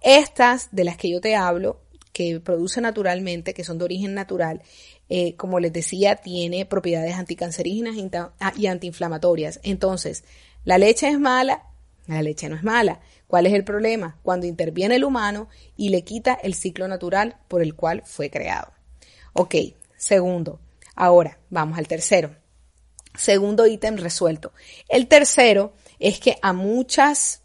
Estas 0.02 0.70
de 0.72 0.84
las 0.84 0.98
que 0.98 1.10
yo 1.10 1.22
te 1.22 1.36
hablo, 1.36 1.82
que 2.12 2.40
produce 2.40 2.80
naturalmente, 2.80 3.54
que 3.54 3.64
son 3.64 3.78
de 3.78 3.86
origen 3.86 4.14
natural, 4.14 4.62
eh, 5.10 5.36
como 5.36 5.60
les 5.60 5.74
decía, 5.74 6.16
tiene 6.16 6.66
propiedades 6.66 7.16
anticancerígenas 7.16 7.96
y 8.56 8.68
antiinflamatorias. 8.68 9.60
Entonces, 9.64 10.24
la 10.64 10.78
leche 10.78 11.10
es 11.10 11.20
mala, 11.20 11.64
la 12.08 12.22
leche 12.22 12.48
no 12.50 12.56
es 12.56 12.64
mala. 12.64 13.02
¿Cuál 13.28 13.48
es 13.48 13.54
el 13.54 13.64
problema? 13.64 14.18
Cuando 14.24 14.46
interviene 14.46 14.96
el 14.96 15.04
humano 15.04 15.50
y 15.75 15.90
le 15.90 16.04
quita 16.04 16.34
el 16.34 16.54
ciclo 16.54 16.88
natural 16.88 17.38
por 17.48 17.62
el 17.62 17.75
cual 17.75 18.04
fue 18.06 18.30
creado. 18.30 18.72
Ok, 19.34 19.56
segundo. 19.98 20.60
Ahora, 20.96 21.40
vamos 21.50 21.78
al 21.78 21.88
tercero. 21.88 22.36
Segundo 23.18 23.66
ítem 23.66 23.98
resuelto. 23.98 24.54
El 24.88 25.08
tercero 25.08 25.74
es 26.00 26.20
que 26.20 26.38
a 26.42 26.54
muchas 26.54 27.42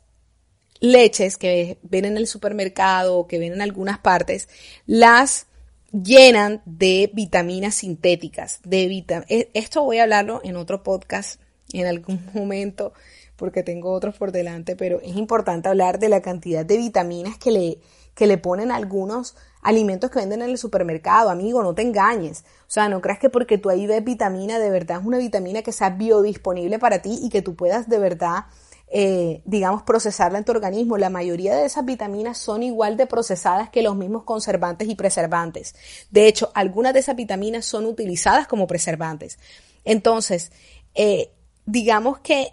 leches 0.80 1.36
que 1.36 1.78
ven 1.82 2.04
en 2.04 2.16
el 2.16 2.26
supermercado 2.26 3.18
o 3.18 3.26
que 3.26 3.38
ven 3.38 3.52
en 3.52 3.62
algunas 3.62 3.98
partes, 3.98 4.48
las 4.86 5.46
llenan 5.92 6.62
de 6.64 7.10
vitaminas 7.12 7.76
sintéticas, 7.76 8.60
de 8.64 9.04
e, 9.28 9.50
Esto 9.54 9.82
voy 9.82 9.98
a 9.98 10.04
hablarlo 10.04 10.40
en 10.44 10.56
otro 10.56 10.82
podcast 10.82 11.40
en 11.72 11.86
algún 11.86 12.24
momento 12.34 12.92
porque 13.36 13.62
tengo 13.62 13.92
otros 13.92 14.18
por 14.18 14.32
delante, 14.32 14.76
pero 14.76 15.00
es 15.00 15.16
importante 15.16 15.68
hablar 15.68 15.98
de 15.98 16.10
la 16.10 16.20
cantidad 16.20 16.64
de 16.64 16.76
vitaminas 16.76 17.38
que 17.38 17.50
le, 17.50 17.78
que 18.14 18.26
le 18.26 18.36
ponen 18.36 18.70
algunos 18.70 19.34
alimentos 19.62 20.10
que 20.10 20.18
venden 20.18 20.42
en 20.42 20.50
el 20.50 20.58
supermercado, 20.58 21.30
amigo, 21.30 21.62
no 21.62 21.74
te 21.74 21.80
engañes. 21.80 22.44
O 22.62 22.70
sea, 22.70 22.90
no 22.90 23.00
creas 23.00 23.18
que 23.18 23.30
porque 23.30 23.56
tú 23.56 23.70
ahí 23.70 23.86
ves 23.86 24.04
vitamina, 24.04 24.58
de 24.58 24.68
verdad 24.68 25.00
es 25.00 25.06
una 25.06 25.16
vitamina 25.16 25.62
que 25.62 25.72
sea 25.72 25.88
biodisponible 25.88 26.78
para 26.78 27.00
ti 27.00 27.18
y 27.22 27.30
que 27.30 27.40
tú 27.40 27.56
puedas 27.56 27.88
de 27.88 27.98
verdad 27.98 28.44
eh, 28.92 29.42
digamos, 29.44 29.84
procesarla 29.84 30.38
en 30.38 30.44
tu 30.44 30.50
organismo. 30.50 30.98
La 30.98 31.10
mayoría 31.10 31.54
de 31.54 31.64
esas 31.64 31.84
vitaminas 31.84 32.38
son 32.38 32.64
igual 32.64 32.96
de 32.96 33.06
procesadas 33.06 33.70
que 33.70 33.82
los 33.82 33.94
mismos 33.94 34.24
conservantes 34.24 34.88
y 34.88 34.96
preservantes. 34.96 35.76
De 36.10 36.26
hecho, 36.26 36.50
algunas 36.54 36.92
de 36.92 37.00
esas 37.00 37.14
vitaminas 37.14 37.64
son 37.64 37.86
utilizadas 37.86 38.48
como 38.48 38.66
preservantes. 38.66 39.38
Entonces, 39.84 40.50
eh, 40.94 41.30
digamos 41.66 42.18
que 42.18 42.52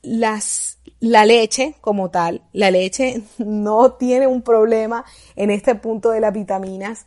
las, 0.00 0.78
la 1.00 1.26
leche 1.26 1.74
como 1.82 2.10
tal, 2.10 2.42
la 2.52 2.70
leche 2.70 3.22
no 3.38 3.92
tiene 3.92 4.26
un 4.26 4.40
problema 4.40 5.04
en 5.34 5.50
este 5.50 5.74
punto 5.74 6.10
de 6.10 6.20
las 6.20 6.32
vitaminas 6.32 7.04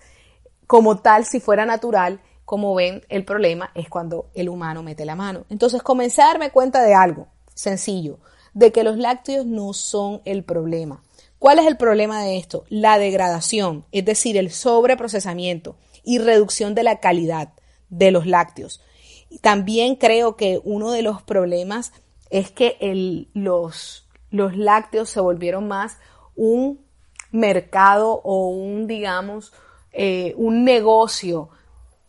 como 0.67 0.99
tal 0.99 1.25
si 1.25 1.39
fuera 1.39 1.65
natural. 1.65 2.21
Como 2.45 2.73
ven, 2.75 3.03
el 3.09 3.25
problema 3.25 3.71
es 3.73 3.89
cuando 3.89 4.29
el 4.33 4.49
humano 4.49 4.83
mete 4.83 5.05
la 5.05 5.15
mano. 5.15 5.45
Entonces 5.49 5.81
comencé 5.81 6.21
a 6.21 6.27
darme 6.27 6.51
cuenta 6.51 6.81
de 6.83 6.93
algo 6.95 7.27
sencillo, 7.59 8.19
de 8.53 8.71
que 8.71 8.83
los 8.83 8.97
lácteos 8.97 9.45
no 9.45 9.73
son 9.73 10.21
el 10.25 10.43
problema. 10.43 11.03
¿Cuál 11.37 11.59
es 11.59 11.67
el 11.67 11.77
problema 11.77 12.23
de 12.23 12.37
esto? 12.37 12.63
La 12.69 12.97
degradación, 12.97 13.85
es 13.91 14.05
decir, 14.05 14.37
el 14.37 14.51
sobreprocesamiento 14.51 15.75
y 16.03 16.19
reducción 16.19 16.73
de 16.75 16.83
la 16.83 16.99
calidad 16.99 17.53
de 17.89 18.11
los 18.11 18.25
lácteos. 18.25 18.81
También 19.41 19.95
creo 19.95 20.35
que 20.35 20.59
uno 20.63 20.91
de 20.91 21.01
los 21.01 21.21
problemas 21.21 21.93
es 22.29 22.51
que 22.51 22.77
los, 23.33 24.07
lácteos 24.31 25.09
se 25.09 25.19
volvieron 25.19 25.67
más 25.67 25.97
un 26.35 26.85
mercado 27.31 28.21
o 28.23 28.47
un, 28.47 28.87
digamos, 28.87 29.53
eh, 29.91 30.33
un 30.37 30.63
negocio 30.63 31.49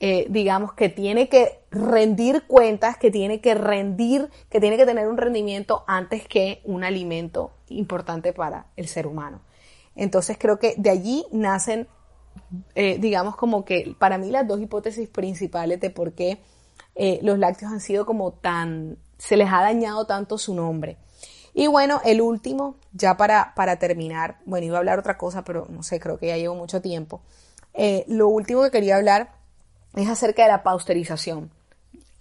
eh, 0.03 0.25
digamos, 0.31 0.73
que 0.73 0.89
tiene 0.89 1.29
que 1.29 1.61
rendir 1.71 2.45
cuentas, 2.47 2.97
que 2.97 3.11
tiene 3.11 3.43
que 3.43 3.55
rendir, 3.55 4.31
que 4.49 4.59
tiene 4.59 4.79
que 4.79 4.87
tener 4.87 5.07
un 5.07 5.19
rendimiento 5.19 5.85
antes 5.87 6.27
que 6.27 6.63
un 6.65 6.85
alimento 6.85 7.51
importante 7.69 8.33
para 8.33 8.65
el 8.77 8.89
ser 8.89 9.07
humano. 9.07 9.43
Entonces 9.95 10.39
creo 10.41 10.59
que 10.59 10.75
de 10.79 10.89
allí 10.89 11.27
nacen, 11.33 11.87
eh, 12.75 12.97
digamos, 12.99 13.37
como 13.37 13.67
que 13.67 13.95
para 13.99 14.17
mí 14.17 14.31
las 14.31 14.49
dos 14.49 14.63
hipótesis 14.63 15.07
principales 15.07 15.79
de 15.81 15.91
por 15.91 16.15
qué 16.15 16.41
eh, 16.95 17.19
los 17.23 17.39
lácteos 17.39 17.71
han 17.71 17.81
sido 17.81 18.07
como 18.07 18.33
tan, 18.33 18.97
se 19.19 19.37
les 19.37 19.53
ha 19.53 19.61
dañado 19.61 20.07
tanto 20.07 20.39
su 20.39 20.55
nombre. 20.55 20.97
Y 21.53 21.67
bueno, 21.67 22.01
el 22.07 22.23
último, 22.23 22.77
ya 22.95 23.19
para, 23.19 23.53
para 23.55 23.79
terminar, 23.79 24.39
bueno, 24.47 24.67
iba 24.67 24.77
a 24.77 24.79
hablar 24.79 24.99
otra 24.99 25.19
cosa, 25.19 25.45
pero 25.45 25.67
no 25.69 25.83
sé, 25.83 26.01
creo 26.01 26.17
que 26.17 26.29
ya 26.29 26.39
llevo 26.39 26.55
mucho 26.55 26.81
tiempo. 26.81 27.21
lo 28.07 28.29
último 28.29 28.63
que 28.63 28.71
quería 28.71 28.97
hablar 28.97 29.40
es 29.95 30.09
acerca 30.09 30.43
de 30.43 30.49
la 30.49 30.63
pausterización. 30.63 31.51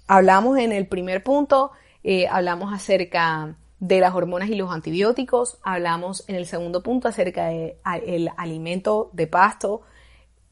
Hablamos 0.08 0.58
en 0.58 0.72
el 0.72 0.88
primer 0.88 1.24
punto, 1.24 1.72
eh, 2.04 2.28
hablamos 2.28 2.74
acerca 2.74 3.56
de 3.80 4.00
las 4.00 4.14
hormonas 4.14 4.50
y 4.50 4.56
los 4.56 4.72
antibióticos, 4.72 5.60
hablamos 5.64 6.24
en 6.28 6.36
el 6.36 6.46
segundo 6.46 6.84
punto 6.84 7.08
acerca 7.08 7.48
del 7.48 8.32
alimento 8.38 9.10
de 9.14 9.28
pasto, 9.28 9.82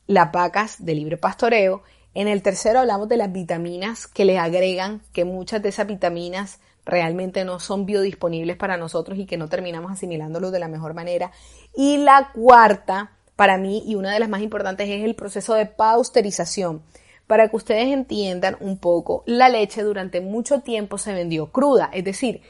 las 0.05 0.31
vacas 0.31 0.85
de 0.85 0.95
libre 0.95 1.17
pastoreo, 1.17 1.83
en 2.13 2.27
el 2.27 2.41
tercero 2.41 2.79
hablamos 2.79 3.09
de 3.09 3.17
las 3.17 3.31
vitaminas 3.31 4.07
que 4.07 4.25
le 4.25 4.39
agregan, 4.39 5.03
que 5.13 5.23
muchas 5.23 5.61
de 5.61 5.69
esas 5.69 5.85
vitaminas 5.85 6.59
realmente 6.83 7.43
no 7.43 7.59
son 7.59 7.85
biodisponibles 7.85 8.55
para 8.57 8.75
nosotros 8.75 9.19
y 9.19 9.25
que 9.25 9.37
no 9.37 9.49
terminamos 9.49 9.91
asimilándolos 9.91 10.51
de 10.51 10.59
la 10.59 10.67
mejor 10.67 10.95
manera. 10.95 11.31
Y 11.75 11.97
la 11.97 12.31
cuarta, 12.33 13.11
para 13.35 13.57
mí, 13.57 13.83
y 13.85 13.93
una 13.93 14.11
de 14.11 14.19
las 14.19 14.29
más 14.29 14.41
importantes, 14.41 14.89
es 14.89 15.03
el 15.03 15.13
proceso 15.13 15.53
de 15.53 15.67
pausterización 15.67 16.81
para 17.27 17.49
que 17.49 17.57
ustedes 17.57 17.89
entiendan 17.89 18.57
un 18.61 18.77
poco, 18.77 19.23
la 19.25 19.49
leche 19.49 19.83
durante 19.83 20.21
mucho 20.21 20.61
tiempo 20.61 20.97
se 20.97 21.13
vendió 21.13 21.51
cruda, 21.51 21.89
es 21.93 22.03
decir, 22.05 22.41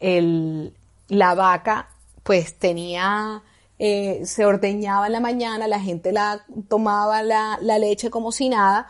la 0.00 1.34
vaca 1.34 1.88
pues 2.22 2.58
tenía, 2.58 3.42
eh, 3.78 4.22
se 4.24 4.44
ordeñaba 4.44 5.06
en 5.06 5.12
la 5.12 5.20
mañana, 5.20 5.68
la 5.68 5.80
gente 5.80 6.12
la 6.12 6.44
tomaba 6.68 7.22
la, 7.22 7.58
leche 7.78 8.10
como 8.10 8.32
si 8.32 8.48
nada 8.48 8.88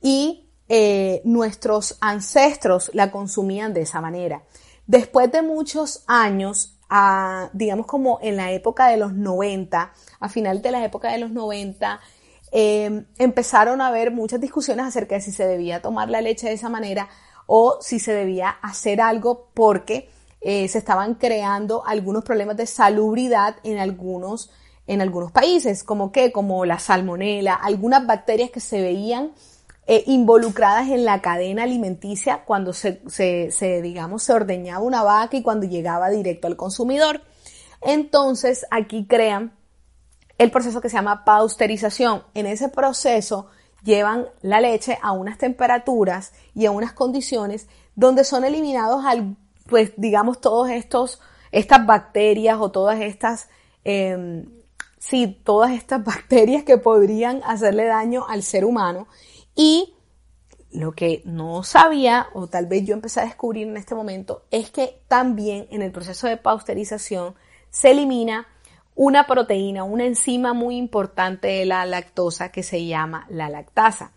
y 0.00 0.48
eh, 0.68 1.20
nuestros 1.24 1.98
ancestros 2.00 2.90
la 2.94 3.10
consumían 3.10 3.74
de 3.74 3.82
esa 3.82 4.00
manera. 4.00 4.42
Después 4.86 5.30
de 5.30 5.42
muchos 5.42 6.04
años, 6.06 6.76
digamos 7.52 7.86
como 7.86 8.18
en 8.22 8.36
la 8.36 8.50
época 8.52 8.88
de 8.88 8.96
los 8.96 9.12
90, 9.12 9.92
a 10.18 10.28
final 10.28 10.62
de 10.62 10.70
la 10.70 10.84
época 10.84 11.12
de 11.12 11.18
los 11.18 11.30
90, 11.30 12.00
Em, 12.52 13.06
empezaron 13.18 13.80
a 13.80 13.88
haber 13.88 14.10
muchas 14.10 14.40
discusiones 14.40 14.86
acerca 14.86 15.14
de 15.14 15.20
si 15.20 15.30
se 15.30 15.46
debía 15.46 15.82
tomar 15.82 16.10
la 16.10 16.20
leche 16.20 16.48
de 16.48 16.54
esa 16.54 16.68
manera 16.68 17.08
o 17.46 17.78
si 17.80 18.00
se 18.00 18.12
debía 18.12 18.48
hacer 18.48 19.00
algo 19.00 19.50
porque 19.54 20.08
eh, 20.40 20.66
se 20.68 20.78
estaban 20.78 21.14
creando 21.14 21.86
algunos 21.86 22.24
problemas 22.24 22.56
de 22.56 22.66
salubridad 22.66 23.56
en 23.62 23.78
algunos, 23.78 24.50
en 24.86 25.00
algunos 25.00 25.30
países, 25.30 25.84
como 25.84 26.10
que, 26.12 26.32
como 26.32 26.64
la 26.64 26.78
salmonela, 26.78 27.54
algunas 27.54 28.06
bacterias 28.06 28.50
que 28.50 28.60
se 28.60 28.80
veían 28.80 29.32
eh, 29.86 30.02
involucradas 30.06 30.88
en 30.88 31.04
la 31.04 31.20
cadena 31.20 31.64
alimenticia 31.64 32.44
cuando 32.44 32.72
se, 32.72 33.02
se, 33.08 33.50
se, 33.50 33.82
digamos, 33.82 34.22
se 34.22 34.32
ordeñaba 34.32 34.80
una 34.80 35.02
vaca 35.02 35.36
y 35.36 35.42
cuando 35.42 35.66
llegaba 35.66 36.08
directo 36.10 36.46
al 36.46 36.56
consumidor. 36.56 37.20
Entonces, 37.82 38.66
aquí 38.70 39.06
crean 39.06 39.52
el 40.40 40.50
proceso 40.50 40.80
que 40.80 40.88
se 40.88 40.96
llama 40.96 41.22
pausterización. 41.22 42.22
En 42.32 42.46
ese 42.46 42.70
proceso 42.70 43.48
llevan 43.82 44.26
la 44.40 44.62
leche 44.62 44.98
a 45.02 45.12
unas 45.12 45.36
temperaturas 45.36 46.32
y 46.54 46.64
a 46.64 46.70
unas 46.70 46.94
condiciones 46.94 47.68
donde 47.94 48.24
son 48.24 48.46
eliminados, 48.46 49.04
pues 49.68 49.92
digamos, 49.98 50.40
todos 50.40 50.70
estos 50.70 51.20
estas 51.52 51.84
bacterias 51.84 52.56
o 52.58 52.70
todas 52.70 53.02
estas, 53.02 53.50
eh, 53.84 54.46
sí, 54.98 55.38
todas 55.44 55.72
estas 55.72 56.02
bacterias 56.04 56.64
que 56.64 56.78
podrían 56.78 57.42
hacerle 57.44 57.84
daño 57.84 58.24
al 58.26 58.42
ser 58.42 58.64
humano. 58.64 59.08
Y 59.54 59.94
lo 60.72 60.92
que 60.92 61.20
no 61.26 61.64
sabía, 61.64 62.28
o 62.32 62.46
tal 62.46 62.64
vez 62.64 62.86
yo 62.86 62.94
empecé 62.94 63.20
a 63.20 63.24
descubrir 63.24 63.68
en 63.68 63.76
este 63.76 63.94
momento, 63.94 64.46
es 64.50 64.70
que 64.70 65.02
también 65.06 65.66
en 65.70 65.82
el 65.82 65.92
proceso 65.92 66.28
de 66.28 66.38
pasteurización 66.38 67.34
se 67.68 67.90
elimina 67.90 68.46
una 69.02 69.26
proteína, 69.26 69.82
una 69.82 70.04
enzima 70.04 70.52
muy 70.52 70.76
importante 70.76 71.48
de 71.48 71.64
la 71.64 71.86
lactosa 71.86 72.52
que 72.52 72.62
se 72.62 72.84
llama 72.84 73.24
la 73.30 73.48
lactasa. 73.48 74.12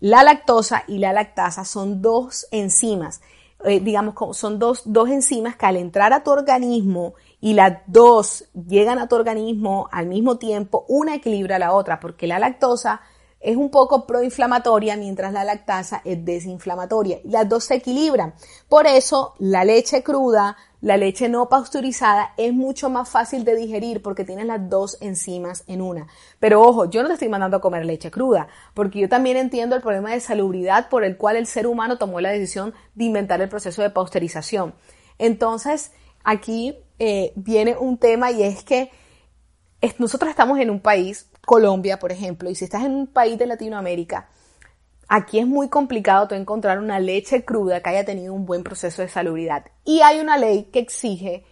La 0.00 0.24
lactosa 0.24 0.82
y 0.88 0.98
la 0.98 1.12
lactasa 1.12 1.64
son 1.64 2.02
dos 2.02 2.48
enzimas, 2.50 3.20
eh, 3.64 3.78
digamos, 3.78 4.36
son 4.36 4.58
dos, 4.58 4.82
dos 4.86 5.08
enzimas 5.08 5.54
que 5.54 5.66
al 5.66 5.76
entrar 5.76 6.12
a 6.12 6.24
tu 6.24 6.32
organismo 6.32 7.14
y 7.40 7.54
las 7.54 7.78
dos 7.86 8.46
llegan 8.54 8.98
a 8.98 9.06
tu 9.06 9.14
organismo 9.14 9.88
al 9.92 10.06
mismo 10.06 10.36
tiempo, 10.36 10.84
una 10.88 11.14
equilibra 11.14 11.54
a 11.54 11.60
la 11.60 11.72
otra, 11.72 12.00
porque 12.00 12.26
la 12.26 12.40
lactosa 12.40 13.02
es 13.44 13.56
un 13.56 13.70
poco 13.70 14.06
proinflamatoria 14.06 14.96
mientras 14.96 15.32
la 15.32 15.44
lactasa 15.44 16.00
es 16.04 16.24
desinflamatoria. 16.24 17.20
Las 17.24 17.46
dos 17.46 17.64
se 17.64 17.74
equilibran. 17.74 18.34
Por 18.70 18.86
eso 18.86 19.34
la 19.38 19.64
leche 19.64 20.02
cruda, 20.02 20.56
la 20.80 20.96
leche 20.96 21.28
no 21.28 21.50
pasteurizada 21.50 22.32
es 22.38 22.54
mucho 22.54 22.88
más 22.88 23.08
fácil 23.08 23.44
de 23.44 23.54
digerir 23.54 24.00
porque 24.00 24.24
tienes 24.24 24.46
las 24.46 24.70
dos 24.70 24.96
enzimas 25.02 25.62
en 25.66 25.82
una. 25.82 26.06
Pero 26.40 26.62
ojo, 26.62 26.88
yo 26.88 27.02
no 27.02 27.08
te 27.08 27.14
estoy 27.14 27.28
mandando 27.28 27.58
a 27.58 27.60
comer 27.60 27.84
leche 27.84 28.10
cruda, 28.10 28.48
porque 28.72 28.98
yo 28.98 29.10
también 29.10 29.36
entiendo 29.36 29.76
el 29.76 29.82
problema 29.82 30.12
de 30.12 30.20
salubridad 30.20 30.88
por 30.88 31.04
el 31.04 31.18
cual 31.18 31.36
el 31.36 31.46
ser 31.46 31.66
humano 31.66 31.98
tomó 31.98 32.20
la 32.20 32.30
decisión 32.30 32.72
de 32.94 33.04
inventar 33.04 33.42
el 33.42 33.50
proceso 33.50 33.82
de 33.82 33.90
pasteurización. 33.90 34.74
Entonces, 35.18 35.92
aquí 36.24 36.78
eh, 36.98 37.32
viene 37.36 37.76
un 37.76 37.98
tema 37.98 38.30
y 38.30 38.42
es 38.42 38.64
que 38.64 38.90
nosotros 39.98 40.30
estamos 40.30 40.58
en 40.60 40.70
un 40.70 40.80
país 40.80 41.28
Colombia, 41.44 41.98
por 41.98 42.12
ejemplo, 42.12 42.50
y 42.50 42.54
si 42.54 42.64
estás 42.64 42.84
en 42.84 42.94
un 42.94 43.06
país 43.06 43.38
de 43.38 43.46
Latinoamérica, 43.46 44.28
aquí 45.08 45.38
es 45.38 45.46
muy 45.46 45.68
complicado 45.68 46.28
tú 46.28 46.34
encontrar 46.34 46.78
una 46.78 47.00
leche 47.00 47.44
cruda 47.44 47.80
que 47.80 47.90
haya 47.90 48.04
tenido 48.04 48.34
un 48.34 48.46
buen 48.46 48.62
proceso 48.62 49.02
de 49.02 49.08
salubridad. 49.08 49.64
Y 49.84 50.00
hay 50.00 50.20
una 50.20 50.38
ley 50.38 50.64
que 50.72 50.80
exige 50.80 51.44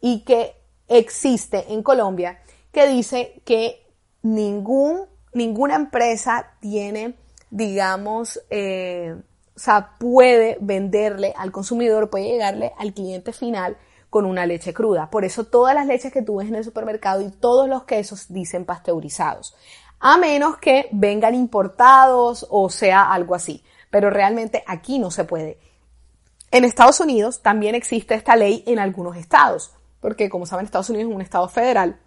y 0.00 0.24
que 0.24 0.54
existe 0.88 1.72
en 1.72 1.82
Colombia 1.82 2.40
que 2.72 2.86
dice 2.88 3.42
que 3.44 3.86
ningún, 4.22 5.02
ninguna 5.32 5.76
empresa 5.76 6.54
tiene, 6.60 7.14
digamos, 7.50 8.40
eh, 8.50 9.14
o 9.54 9.58
sea, 9.58 9.96
puede 9.98 10.56
venderle 10.60 11.34
al 11.36 11.52
consumidor, 11.52 12.10
puede 12.10 12.26
llegarle 12.26 12.72
al 12.78 12.94
cliente 12.94 13.32
final 13.32 13.76
con 14.10 14.26
una 14.26 14.44
leche 14.44 14.74
cruda. 14.74 15.08
Por 15.08 15.24
eso 15.24 15.44
todas 15.44 15.74
las 15.74 15.86
leches 15.86 16.12
que 16.12 16.22
tú 16.22 16.36
ves 16.36 16.48
en 16.48 16.56
el 16.56 16.64
supermercado 16.64 17.22
y 17.22 17.30
todos 17.30 17.68
los 17.68 17.84
quesos 17.84 18.26
dicen 18.28 18.64
pasteurizados. 18.64 19.54
A 20.00 20.18
menos 20.18 20.56
que 20.58 20.88
vengan 20.92 21.34
importados 21.34 22.46
o 22.50 22.68
sea 22.70 23.12
algo 23.12 23.34
así. 23.34 23.62
Pero 23.90 24.10
realmente 24.10 24.64
aquí 24.66 24.98
no 24.98 25.10
se 25.10 25.24
puede. 25.24 25.58
En 26.50 26.64
Estados 26.64 27.00
Unidos 27.00 27.42
también 27.42 27.74
existe 27.74 28.14
esta 28.14 28.34
ley 28.34 28.64
en 28.66 28.78
algunos 28.78 29.16
estados. 29.16 29.72
Porque 30.00 30.28
como 30.28 30.46
saben, 30.46 30.66
Estados 30.66 30.90
Unidos 30.90 31.08
es 31.08 31.14
un 31.14 31.22
estado 31.22 31.48
federal. 31.48 32.00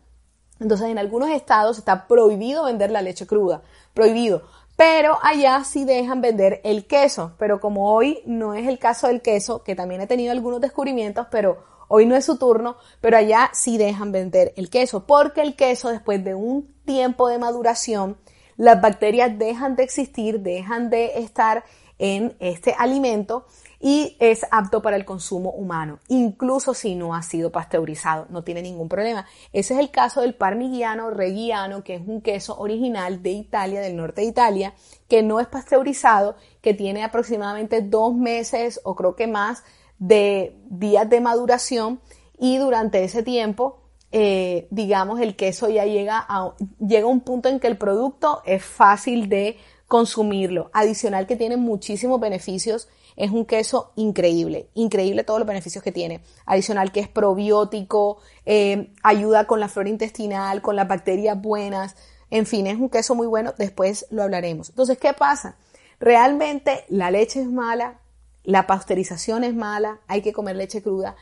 Entonces 0.60 0.88
en 0.88 0.98
algunos 0.98 1.30
estados 1.30 1.78
está 1.78 2.08
prohibido 2.08 2.66
vender 2.66 2.92
la 2.92 3.02
leche 3.02 3.28
cruda. 3.28 3.62
Prohibido. 3.94 4.44
Pero 4.76 5.20
allá 5.22 5.64
sí 5.64 5.86
dejan 5.86 6.22
vender 6.22 6.62
el 6.64 6.88
queso. 6.88 7.34
Pero 7.38 7.60
como 7.60 7.94
hoy 7.94 8.22
no 8.26 8.54
es 8.56 8.68
el 8.68 8.80
caso 8.80 9.08
del 9.08 9.22
queso, 9.22 9.64
que 9.64 9.76
también 9.76 10.02
he 10.02 10.08
tenido 10.08 10.32
algunos 10.32 10.60
descubrimientos, 10.60 11.28
pero 11.30 11.73
Hoy 11.96 12.08
no 12.08 12.16
es 12.16 12.26
su 12.26 12.40
turno, 12.40 12.78
pero 13.02 13.18
allá 13.18 13.52
sí 13.54 13.78
dejan 13.78 14.12
vender 14.12 14.52
el 14.58 14.72
queso, 14.72 15.06
porque 15.06 15.44
el 15.44 15.56
queso 15.56 15.90
después 15.90 16.24
de 16.24 16.34
un 16.34 16.74
tiempo 16.86 17.28
de 17.28 17.38
maduración, 17.38 18.18
las 18.58 18.82
bacterias 18.82 19.38
dejan 19.38 19.76
de 19.76 19.84
existir, 19.84 20.40
dejan 20.40 20.90
de 20.90 21.20
estar 21.20 21.64
en 22.00 22.36
este 22.40 22.74
alimento 22.76 23.46
y 23.80 24.18
es 24.20 24.44
apto 24.50 24.82
para 24.82 24.96
el 24.96 25.06
consumo 25.06 25.52
humano, 25.52 26.00
incluso 26.08 26.74
si 26.74 26.96
no 26.96 27.14
ha 27.14 27.22
sido 27.22 27.52
pasteurizado, 27.52 28.26
no 28.30 28.44
tiene 28.44 28.64
ningún 28.64 28.90
problema. 28.90 29.28
Ese 29.52 29.76
es 29.76 29.80
el 29.80 29.92
caso 29.92 30.22
del 30.22 30.34
parmigiano 30.34 31.12
reggiano, 31.12 31.84
que 31.84 31.94
es 31.94 32.02
un 32.08 32.22
queso 32.22 32.58
original 32.58 33.22
de 33.22 33.30
Italia, 33.34 33.82
del 33.82 33.98
norte 33.98 34.22
de 34.22 34.28
Italia, 34.28 34.74
que 35.08 35.22
no 35.22 35.40
es 35.40 35.46
pasteurizado, 35.46 36.38
que 36.60 36.74
tiene 36.74 37.04
aproximadamente 37.04 37.82
dos 37.82 38.16
meses 38.16 38.82
o 38.84 38.96
creo 38.96 39.16
que 39.16 39.28
más 39.28 39.64
de 40.08 40.58
días 40.70 41.10
de 41.10 41.22
maduración 41.22 42.02
y 42.38 42.58
durante 42.58 43.04
ese 43.06 43.24
tiempo, 43.24 43.80
eh, 44.12 44.68
digamos, 44.70 45.22
el 45.22 45.38
queso 45.38 45.70
ya 45.70 45.86
llega 45.86 46.24
a, 46.28 46.54
llega 46.86 47.06
a 47.06 47.10
un 47.10 47.22
punto 47.22 47.48
en 47.48 47.60
que 47.62 47.68
el 47.68 47.78
producto 47.78 48.42
es 48.46 48.66
fácil 48.66 49.30
de 49.30 49.58
consumirlo. 49.88 50.70
Adicional 50.74 51.26
que 51.26 51.38
tiene 51.38 51.56
muchísimos 51.56 52.20
beneficios. 52.20 52.90
Es 53.16 53.32
un 53.32 53.46
queso 53.46 53.94
increíble, 53.96 54.68
increíble 54.74 55.24
todos 55.24 55.40
los 55.40 55.48
beneficios 55.48 55.82
que 55.84 55.94
tiene. 55.94 56.22
Adicional 56.46 56.92
que 56.92 57.00
es 57.00 57.08
probiótico, 57.08 58.18
eh, 58.46 58.92
ayuda 59.04 59.48
con 59.48 59.62
la 59.62 59.70
flora 59.70 59.90
intestinal, 59.90 60.62
con 60.62 60.76
las 60.76 60.88
bacterias 60.88 61.42
buenas. 61.42 61.96
En 62.30 62.46
fin, 62.46 62.68
es 62.68 62.78
un 62.78 62.90
queso 62.90 63.16
muy 63.16 63.28
bueno. 63.28 63.54
Después 63.58 64.06
lo 64.10 64.24
hablaremos. 64.24 64.70
Entonces, 64.70 64.98
¿qué 64.98 65.14
pasa? 65.14 65.56
Realmente 66.00 66.84
la 66.90 67.10
leche 67.10 67.40
es 67.40 67.48
mala, 67.48 68.02
la 68.44 68.68
pasteurización 68.68 69.44
es 69.44 69.56
mala, 69.56 70.00
hay 70.08 70.22
que 70.22 70.34
comer 70.34 70.56
leche 70.56 70.82
cruda. 70.82 71.16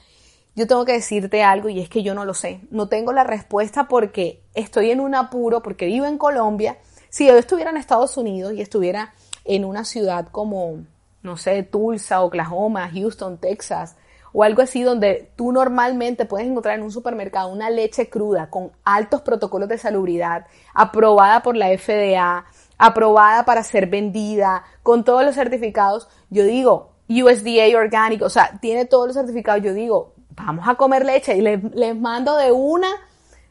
Yo 0.56 0.68
tengo 0.68 0.84
que 0.84 0.94
decirte 0.94 1.44
algo 1.44 1.70
y 1.70 1.80
es 1.80 1.88
que 1.88 2.04
yo 2.04 2.14
no 2.14 2.26
lo 2.26 2.34
sé. 2.34 2.62
No 2.72 2.88
tengo 2.90 3.14
la 3.14 3.24
respuesta 3.24 3.88
porque 3.88 4.42
estoy 4.54 4.92
en 4.92 5.00
un 5.00 5.16
apuro, 5.16 5.62
porque 5.62 5.86
vivo 5.86 6.06
en 6.06 6.18
Colombia. 6.18 6.78
Si 7.10 7.28
yo 7.28 7.38
estuviera 7.38 7.70
en 7.70 7.78
Estados 7.78 8.18
Unidos 8.18 8.54
y 8.54 8.62
estuviera 8.62 9.14
en 9.46 9.64
una 9.64 9.86
ciudad 9.86 10.28
como, 10.30 10.80
no 11.24 11.38
sé, 11.38 11.64
Tulsa, 11.64 12.22
Oklahoma, 12.22 12.90
Houston, 12.92 13.38
Texas, 13.38 13.96
o 14.34 14.44
algo 14.44 14.62
así 14.62 14.82
donde 14.82 15.32
tú 15.36 15.52
normalmente 15.52 16.26
puedes 16.26 16.48
encontrar 16.48 16.78
en 16.78 16.84
un 16.84 16.92
supermercado 16.92 17.50
una 17.50 17.70
leche 17.70 18.10
cruda 18.10 18.50
con 18.50 18.72
altos 18.84 19.22
protocolos 19.22 19.70
de 19.70 19.78
salubridad, 19.78 20.48
aprobada 20.74 21.42
por 21.44 21.56
la 21.56 21.68
FDA, 21.78 22.46
aprobada 22.78 23.46
para 23.46 23.64
ser 23.64 23.88
vendida, 23.88 24.64
con 24.84 25.04
todos 25.04 25.24
los 25.24 25.36
certificados, 25.36 26.08
yo 26.30 26.44
digo, 26.44 26.91
USDA 27.12 27.78
orgánico, 27.78 28.26
o 28.26 28.30
sea, 28.30 28.60
tiene 28.62 28.86
todos 28.86 29.08
los 29.08 29.16
certificados. 29.16 29.64
Yo 29.64 29.74
digo, 29.74 30.14
vamos 30.30 30.68
a 30.68 30.76
comer 30.76 31.06
leche 31.06 31.36
y 31.36 31.42
les, 31.42 31.64
les 31.74 32.00
mando 32.00 32.38
de 32.38 32.52
una, 32.52 32.90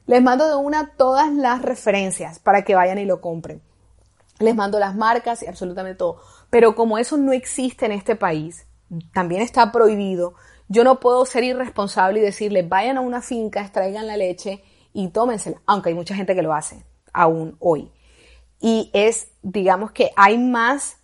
les 0.07 0.23
mando 0.23 0.49
de 0.49 0.57
una 0.57 0.93
todas 0.97 1.33
las 1.33 1.63
referencias 1.63 2.39
para 2.39 2.63
que 2.63 2.75
vayan 2.75 2.99
y 2.99 3.05
lo 3.05 3.21
compren. 3.21 3.63
Les 4.39 4.55
mando 4.55 4.79
las 4.79 4.97
marcas 4.97 5.43
y 5.43 5.47
absolutamente 5.47 5.99
todo. 5.99 6.21
Pero 6.49 6.75
como 6.75 6.99
eso 6.99 7.17
no 7.17 7.33
existe 7.33 7.87
en 7.87 7.93
este 7.93 8.17
país, 8.17 8.67
también 9.13 9.43
está 9.43 9.71
prohibido, 9.71 10.35
yo 10.69 10.85
no 10.85 11.01
puedo 11.01 11.27
ser 11.27 11.45
irresponsable 11.45 12.21
y 12.21 12.23
decirles, 12.23 12.69
vayan 12.69 12.97
a 12.97 13.01
una 13.01 13.21
finca, 13.21 13.61
extraigan 13.61 14.07
la 14.07 14.17
leche 14.17 14.63
y 14.93 15.09
tómensela, 15.09 15.61
aunque 15.67 15.89
hay 15.89 15.95
mucha 15.95 16.15
gente 16.15 16.35
que 16.35 16.43
lo 16.43 16.55
hace, 16.55 16.85
aún 17.13 17.57
hoy. 17.59 17.91
Y 18.61 18.91
es, 18.93 19.29
digamos 19.43 19.91
que 19.93 20.11
hay 20.17 20.39
más 20.39 21.00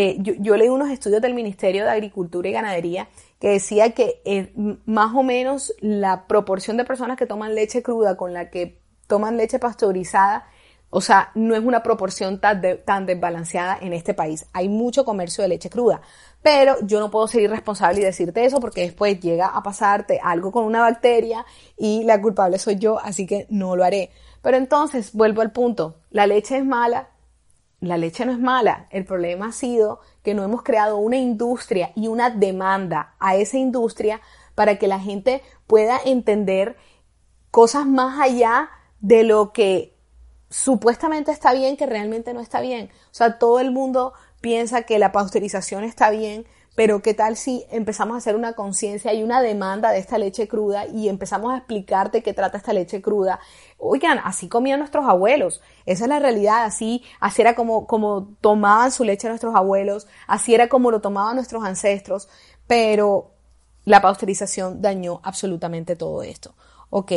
eh, 0.00 0.16
yo, 0.20 0.56
leí 0.56 0.68
unos 0.68 0.90
estudios 0.90 1.20
del 1.20 1.34
Ministerio 1.34 1.82
de 1.82 1.90
Agricultura 1.90 2.48
y 2.48 2.52
Ganadería 2.52 3.08
que 3.40 3.48
decía 3.48 3.90
que 3.94 4.22
eh, 4.24 4.52
más 4.86 5.12
o 5.12 5.24
menos 5.24 5.74
la 5.80 6.28
proporción 6.28 6.76
de 6.76 6.84
personas 6.84 7.16
que 7.16 7.26
toman 7.26 7.56
leche 7.56 7.82
cruda 7.82 8.16
con 8.16 8.32
la 8.32 8.48
que 8.48 8.80
toman 9.08 9.36
leche 9.36 9.58
pasteurizada, 9.58 10.46
o 10.90 11.00
sea, 11.00 11.32
no 11.34 11.56
es 11.56 11.64
una 11.64 11.82
proporción 11.82 12.40
tan, 12.40 12.62
tan 12.84 13.06
desbalanceada 13.06 13.76
en 13.80 13.92
este 13.92 14.14
país. 14.14 14.46
Hay 14.52 14.68
mucho 14.68 15.04
comercio 15.04 15.42
de 15.42 15.48
leche 15.48 15.68
cruda, 15.68 16.00
pero 16.42 16.76
yo 16.82 17.00
no 17.00 17.10
puedo 17.10 17.26
ser 17.26 17.42
irresponsable 17.42 18.00
y 18.00 18.04
decirte 18.04 18.44
eso 18.44 18.60
porque 18.60 18.82
después 18.82 19.18
llega 19.18 19.48
a 19.48 19.64
pasarte 19.64 20.20
algo 20.22 20.52
con 20.52 20.64
una 20.64 20.82
bacteria 20.82 21.44
y 21.76 22.04
la 22.04 22.22
culpable 22.22 22.60
soy 22.60 22.76
yo, 22.76 23.00
así 23.00 23.26
que 23.26 23.48
no 23.50 23.74
lo 23.74 23.82
haré. 23.82 24.12
Pero 24.42 24.58
entonces, 24.58 25.12
vuelvo 25.12 25.42
al 25.42 25.50
punto, 25.50 25.96
la 26.10 26.28
leche 26.28 26.56
es 26.56 26.64
mala, 26.64 27.08
la 27.80 27.96
leche 27.96 28.24
no 28.24 28.32
es 28.32 28.40
mala, 28.40 28.88
el 28.90 29.04
problema 29.04 29.46
ha 29.46 29.52
sido 29.52 30.00
que 30.22 30.34
no 30.34 30.42
hemos 30.42 30.62
creado 30.62 30.96
una 30.96 31.16
industria 31.16 31.92
y 31.94 32.08
una 32.08 32.30
demanda 32.30 33.14
a 33.20 33.36
esa 33.36 33.56
industria 33.56 34.20
para 34.54 34.78
que 34.78 34.88
la 34.88 34.98
gente 34.98 35.42
pueda 35.66 36.00
entender 36.04 36.76
cosas 37.50 37.86
más 37.86 38.18
allá 38.20 38.70
de 39.00 39.22
lo 39.22 39.52
que 39.52 39.96
supuestamente 40.50 41.30
está 41.30 41.52
bien, 41.52 41.76
que 41.76 41.86
realmente 41.86 42.34
no 42.34 42.40
está 42.40 42.60
bien. 42.60 42.90
O 43.10 43.14
sea, 43.14 43.38
todo 43.38 43.60
el 43.60 43.70
mundo 43.70 44.12
piensa 44.40 44.82
que 44.82 44.98
la 44.98 45.12
pasteurización 45.12 45.84
está 45.84 46.10
bien, 46.10 46.46
pero 46.78 47.02
¿qué 47.02 47.12
tal 47.12 47.36
si 47.36 47.66
empezamos 47.72 48.14
a 48.14 48.18
hacer 48.18 48.36
una 48.36 48.52
conciencia 48.52 49.12
y 49.12 49.24
una 49.24 49.42
demanda 49.42 49.90
de 49.90 49.98
esta 49.98 50.16
leche 50.16 50.46
cruda 50.46 50.86
y 50.86 51.08
empezamos 51.08 51.52
a 51.52 51.56
explicarte 51.56 52.22
qué 52.22 52.32
trata 52.32 52.56
esta 52.56 52.72
leche 52.72 53.02
cruda? 53.02 53.40
Oigan, 53.78 54.20
así 54.22 54.48
comían 54.48 54.78
nuestros 54.78 55.04
abuelos. 55.04 55.60
Esa 55.86 56.04
es 56.04 56.08
la 56.08 56.20
realidad. 56.20 56.62
Así, 56.62 57.02
así 57.18 57.42
era 57.42 57.56
como, 57.56 57.88
como 57.88 58.36
tomaban 58.40 58.92
su 58.92 59.02
leche 59.02 59.26
nuestros 59.26 59.56
abuelos. 59.56 60.06
Así 60.28 60.54
era 60.54 60.68
como 60.68 60.92
lo 60.92 61.00
tomaban 61.00 61.34
nuestros 61.34 61.64
ancestros. 61.64 62.28
Pero 62.68 63.32
la 63.84 64.00
pasteurización 64.00 64.80
dañó 64.80 65.18
absolutamente 65.24 65.96
todo 65.96 66.22
esto. 66.22 66.54
Ok, 66.90 67.10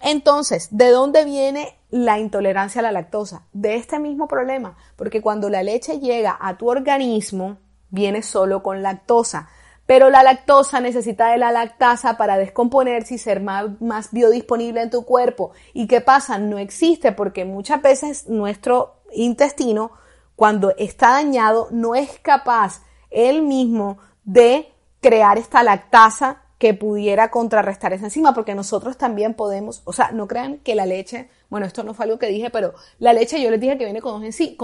entonces, 0.00 0.68
¿de 0.70 0.90
dónde 0.90 1.24
viene 1.24 1.76
la 1.90 2.20
intolerancia 2.20 2.78
a 2.78 2.82
la 2.82 2.92
lactosa? 2.92 3.48
De 3.52 3.74
este 3.74 3.98
mismo 3.98 4.28
problema, 4.28 4.76
porque 4.94 5.20
cuando 5.20 5.50
la 5.50 5.64
leche 5.64 5.98
llega 5.98 6.38
a 6.40 6.56
tu 6.56 6.70
organismo, 6.70 7.58
viene 7.90 8.22
solo 8.22 8.62
con 8.62 8.82
lactosa. 8.82 9.48
Pero 9.86 10.10
la 10.10 10.22
lactosa 10.22 10.80
necesita 10.80 11.28
de 11.28 11.38
la 11.38 11.50
lactasa 11.50 12.18
para 12.18 12.36
descomponerse 12.36 13.14
y 13.14 13.18
ser 13.18 13.40
más, 13.40 14.12
biodisponible 14.12 14.82
en 14.82 14.90
tu 14.90 15.06
cuerpo. 15.06 15.52
¿Y 15.72 15.86
qué 15.86 16.02
pasa? 16.02 16.36
No 16.38 16.58
existe 16.58 17.12
porque 17.12 17.46
muchas 17.46 17.80
veces 17.80 18.28
nuestro 18.28 18.96
intestino, 19.12 19.92
cuando 20.36 20.74
está 20.76 21.12
dañado, 21.12 21.68
no 21.70 21.94
es 21.94 22.18
capaz 22.20 22.82
él 23.10 23.40
mismo 23.40 23.96
de 24.24 24.70
crear 25.00 25.38
esta 25.38 25.62
lactasa 25.62 26.42
que 26.58 26.74
pudiera 26.74 27.30
contrarrestar 27.30 27.92
esa 27.92 28.06
enzima, 28.06 28.34
porque 28.34 28.54
nosotros 28.54 28.98
también 28.98 29.34
podemos, 29.34 29.80
o 29.84 29.92
sea, 29.92 30.10
no 30.10 30.26
crean 30.26 30.58
que 30.58 30.74
la 30.74 30.86
leche, 30.86 31.28
bueno, 31.48 31.66
esto 31.66 31.84
no 31.84 31.94
fue 31.94 32.04
algo 32.04 32.18
que 32.18 32.26
dije, 32.26 32.50
pero 32.50 32.74
la 32.98 33.12
leche 33.12 33.40
yo 33.40 33.50
les 33.50 33.60
dije 33.60 33.78
que 33.78 33.84
viene 33.84 34.02
con 34.02 34.20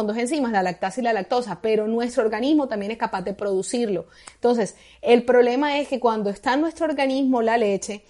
dos, 0.06 0.16
enzimas, 0.16 0.52
la 0.52 0.62
lactasa 0.62 1.00
y 1.00 1.04
la 1.04 1.12
lactosa, 1.12 1.60
pero 1.62 1.86
nuestro 1.86 2.24
organismo 2.24 2.66
también 2.66 2.90
es 2.90 2.98
capaz 2.98 3.22
de 3.22 3.32
producirlo. 3.32 4.06
Entonces, 4.34 4.76
el 5.02 5.24
problema 5.24 5.78
es 5.78 5.86
que 5.86 6.00
cuando 6.00 6.30
está 6.30 6.54
en 6.54 6.62
nuestro 6.62 6.86
organismo 6.86 7.42
la 7.42 7.56
leche, 7.56 8.02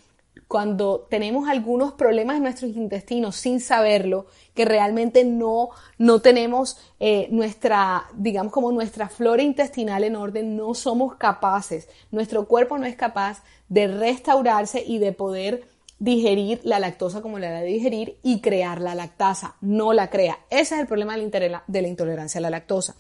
cuando 0.49 1.07
tenemos 1.11 1.49
algunos 1.49 1.93
problemas 1.93 2.37
en 2.37 2.43
nuestros 2.43 2.71
intestinos 2.73 3.37
sin 3.37 3.61
saberlo, 3.61 4.27
que 4.55 4.65
realmente 4.65 5.25
no, 5.25 5.71
no 5.99 6.21
tenemos 6.21 6.79
eh, 7.01 7.29
nuestra, 7.31 8.05
digamos 8.15 8.53
como 8.53 8.73
nuestra 8.73 9.09
flora 9.09 9.43
intestinal 9.43 10.05
en 10.05 10.17
orden, 10.17 10.57
no 10.57 10.75
somos 10.75 11.17
capaces, 11.17 11.89
nuestro 12.11 12.47
cuerpo 12.47 12.79
no 12.79 12.87
es 12.87 12.97
capaz 12.97 13.43
de 13.75 13.89
restaurarse 13.89 14.85
y 14.87 14.99
de 14.99 15.13
poder 15.13 15.67
digerir 15.99 16.61
la 16.63 16.79
lactosa 16.79 17.23
como 17.23 17.41
la 17.41 17.51
de 17.51 17.67
digerir 17.67 18.19
y 18.23 18.41
crear 18.41 18.81
la 18.81 18.95
lactasa, 18.95 19.57
no 19.61 19.93
la 19.93 20.11
crea. 20.11 20.39
Ese 20.49 20.77
es 20.77 20.81
el 20.81 20.87
problema 20.87 21.17
de 21.17 21.83
la 21.83 21.89
intolerancia 21.89 22.39
a 22.39 22.43
la 22.43 22.51
lactosa. 22.51 22.95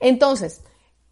Entonces, 0.00 0.60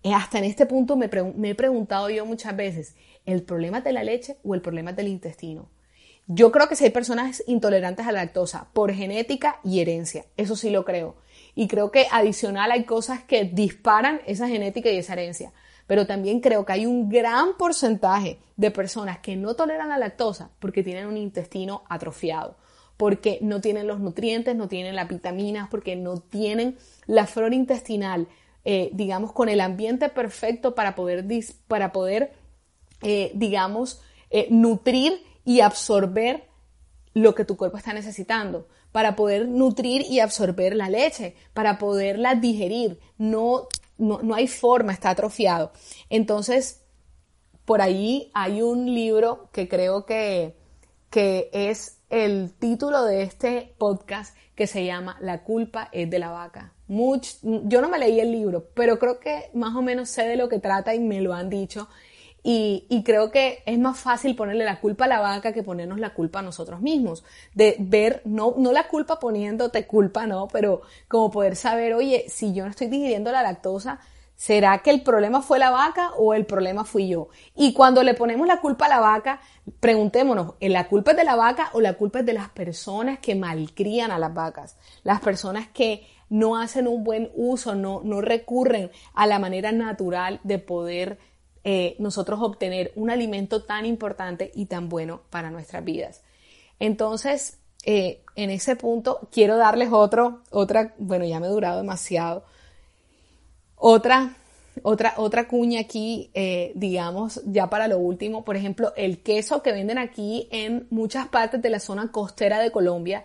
eh, 0.02 0.12
hasta 0.12 0.36
en 0.36 0.44
este 0.44 0.66
punto 0.66 0.96
me, 0.96 1.08
me 1.34 1.50
he 1.50 1.54
preguntado 1.54 2.10
yo 2.10 2.26
muchas 2.26 2.54
veces, 2.54 2.94
¿el 3.24 3.42
problema 3.42 3.78
es 3.78 3.84
de 3.84 3.92
la 3.92 4.04
leche 4.04 4.36
o 4.44 4.54
el 4.54 4.60
problema 4.60 4.90
es 4.90 4.96
del 4.96 5.08
intestino? 5.08 5.70
Yo 6.26 6.52
creo 6.52 6.68
que 6.68 6.76
si 6.76 6.84
hay 6.84 6.90
personas 6.90 7.42
intolerantes 7.46 8.06
a 8.06 8.12
la 8.12 8.22
lactosa 8.22 8.68
por 8.74 8.92
genética 8.92 9.60
y 9.64 9.80
herencia, 9.80 10.26
eso 10.36 10.56
sí 10.56 10.68
lo 10.68 10.84
creo. 10.84 11.16
Y 11.54 11.68
creo 11.68 11.90
que 11.90 12.06
adicional 12.10 12.70
hay 12.70 12.84
cosas 12.84 13.22
que 13.24 13.44
disparan 13.44 14.20
esa 14.26 14.46
genética 14.46 14.90
y 14.90 14.98
esa 14.98 15.14
herencia. 15.14 15.54
Pero 15.86 16.06
también 16.06 16.40
creo 16.40 16.64
que 16.64 16.72
hay 16.72 16.86
un 16.86 17.08
gran 17.08 17.56
porcentaje 17.56 18.38
de 18.56 18.70
personas 18.70 19.18
que 19.18 19.36
no 19.36 19.54
toleran 19.54 19.88
la 19.88 19.98
lactosa 19.98 20.50
porque 20.58 20.82
tienen 20.82 21.06
un 21.06 21.16
intestino 21.16 21.82
atrofiado, 21.88 22.56
porque 22.96 23.38
no 23.42 23.60
tienen 23.60 23.86
los 23.86 24.00
nutrientes, 24.00 24.56
no 24.56 24.68
tienen 24.68 24.96
las 24.96 25.08
vitaminas, 25.08 25.68
porque 25.70 25.96
no 25.96 26.18
tienen 26.18 26.76
la 27.06 27.26
flora 27.26 27.54
intestinal, 27.54 28.26
eh, 28.64 28.90
digamos, 28.92 29.32
con 29.32 29.48
el 29.48 29.60
ambiente 29.60 30.08
perfecto 30.08 30.74
para 30.74 30.94
poder, 30.94 31.24
para 31.68 31.92
poder 31.92 32.32
eh, 33.02 33.30
digamos, 33.34 34.00
eh, 34.30 34.48
nutrir 34.50 35.22
y 35.44 35.60
absorber 35.60 36.44
lo 37.12 37.34
que 37.34 37.44
tu 37.44 37.56
cuerpo 37.56 37.76
está 37.76 37.92
necesitando, 37.92 38.68
para 38.90 39.16
poder 39.16 39.48
nutrir 39.48 40.02
y 40.08 40.20
absorber 40.20 40.74
la 40.74 40.88
leche, 40.88 41.36
para 41.52 41.78
poderla 41.78 42.34
digerir. 42.34 42.98
No, 43.18 43.68
no, 43.98 44.20
no 44.22 44.34
hay 44.34 44.46
forma, 44.48 44.92
está 44.92 45.10
atrofiado. 45.10 45.72
Entonces, 46.10 46.82
por 47.64 47.82
ahí 47.82 48.30
hay 48.34 48.62
un 48.62 48.86
libro 48.94 49.50
que 49.52 49.68
creo 49.68 50.06
que, 50.06 50.56
que 51.10 51.50
es 51.52 51.98
el 52.08 52.52
título 52.54 53.04
de 53.04 53.22
este 53.22 53.74
podcast 53.78 54.36
que 54.54 54.66
se 54.66 54.84
llama 54.84 55.16
La 55.20 55.42
culpa 55.42 55.88
es 55.92 56.08
de 56.08 56.18
la 56.18 56.30
vaca. 56.30 56.72
yo 56.88 57.80
no 57.80 57.88
me 57.88 57.98
leí 57.98 58.20
el 58.20 58.32
libro, 58.32 58.68
pero 58.74 58.98
creo 58.98 59.18
que 59.18 59.50
más 59.52 59.74
o 59.74 59.82
menos 59.82 60.08
sé 60.08 60.26
de 60.26 60.36
lo 60.36 60.48
que 60.48 60.60
trata 60.60 60.94
y 60.94 61.00
me 61.00 61.20
lo 61.20 61.34
han 61.34 61.50
dicho. 61.50 61.88
Y, 62.48 63.02
creo 63.04 63.32
que 63.32 63.64
es 63.66 63.76
más 63.76 63.98
fácil 63.98 64.36
ponerle 64.36 64.64
la 64.64 64.78
culpa 64.78 65.06
a 65.06 65.08
la 65.08 65.18
vaca 65.18 65.52
que 65.52 65.64
ponernos 65.64 65.98
la 65.98 66.14
culpa 66.14 66.38
a 66.38 66.42
nosotros 66.42 66.80
mismos. 66.80 67.24
De 67.54 67.74
ver, 67.80 68.22
no, 68.24 68.54
no 68.56 68.70
la 68.70 68.86
culpa 68.86 69.18
poniéndote 69.18 69.84
culpa, 69.88 70.28
no, 70.28 70.46
pero 70.46 70.82
como 71.08 71.32
poder 71.32 71.56
saber, 71.56 71.94
oye, 71.94 72.26
si 72.28 72.54
yo 72.54 72.62
no 72.62 72.70
estoy 72.70 72.86
digiriendo 72.86 73.32
la 73.32 73.42
lactosa, 73.42 73.98
¿será 74.36 74.78
que 74.78 74.90
el 74.90 75.02
problema 75.02 75.42
fue 75.42 75.58
la 75.58 75.70
vaca 75.70 76.12
o 76.18 76.34
el 76.34 76.46
problema 76.46 76.84
fui 76.84 77.08
yo? 77.08 77.30
Y 77.56 77.72
cuando 77.72 78.04
le 78.04 78.14
ponemos 78.14 78.46
la 78.46 78.60
culpa 78.60 78.86
a 78.86 78.90
la 78.90 79.00
vaca, 79.00 79.40
preguntémonos, 79.80 80.54
¿la 80.60 80.86
culpa 80.86 81.10
es 81.10 81.16
de 81.16 81.24
la 81.24 81.34
vaca 81.34 81.70
o 81.72 81.80
la 81.80 81.94
culpa 81.94 82.20
es 82.20 82.26
de 82.26 82.34
las 82.34 82.50
personas 82.50 83.18
que 83.18 83.34
malcrían 83.34 84.12
a 84.12 84.20
las 84.20 84.32
vacas? 84.32 84.76
Las 85.02 85.20
personas 85.20 85.66
que 85.66 86.06
no 86.28 86.56
hacen 86.56 86.86
un 86.86 87.02
buen 87.02 87.28
uso, 87.34 87.74
no, 87.74 88.02
no 88.04 88.20
recurren 88.20 88.92
a 89.14 89.26
la 89.26 89.40
manera 89.40 89.72
natural 89.72 90.38
de 90.44 90.60
poder 90.60 91.18
eh, 91.68 91.96
nosotros 91.98 92.38
obtener 92.40 92.92
un 92.94 93.10
alimento 93.10 93.64
tan 93.64 93.86
importante 93.86 94.52
y 94.54 94.66
tan 94.66 94.88
bueno 94.88 95.22
para 95.30 95.50
nuestras 95.50 95.84
vidas. 95.84 96.22
Entonces, 96.78 97.58
eh, 97.84 98.22
en 98.36 98.50
ese 98.50 98.76
punto 98.76 99.28
quiero 99.32 99.56
darles 99.56 99.88
otro, 99.90 100.42
otra, 100.52 100.94
bueno, 100.96 101.24
ya 101.24 101.40
me 101.40 101.48
he 101.48 101.50
durado 101.50 101.78
demasiado, 101.78 102.44
otra, 103.74 104.36
otra, 104.84 105.14
otra 105.16 105.48
cuña 105.48 105.80
aquí, 105.80 106.30
eh, 106.34 106.70
digamos, 106.76 107.42
ya 107.46 107.68
para 107.68 107.88
lo 107.88 107.98
último, 107.98 108.44
por 108.44 108.54
ejemplo, 108.54 108.92
el 108.96 109.24
queso 109.24 109.60
que 109.64 109.72
venden 109.72 109.98
aquí 109.98 110.46
en 110.52 110.86
muchas 110.90 111.26
partes 111.26 111.60
de 111.60 111.70
la 111.70 111.80
zona 111.80 112.12
costera 112.12 112.60
de 112.60 112.70
Colombia, 112.70 113.24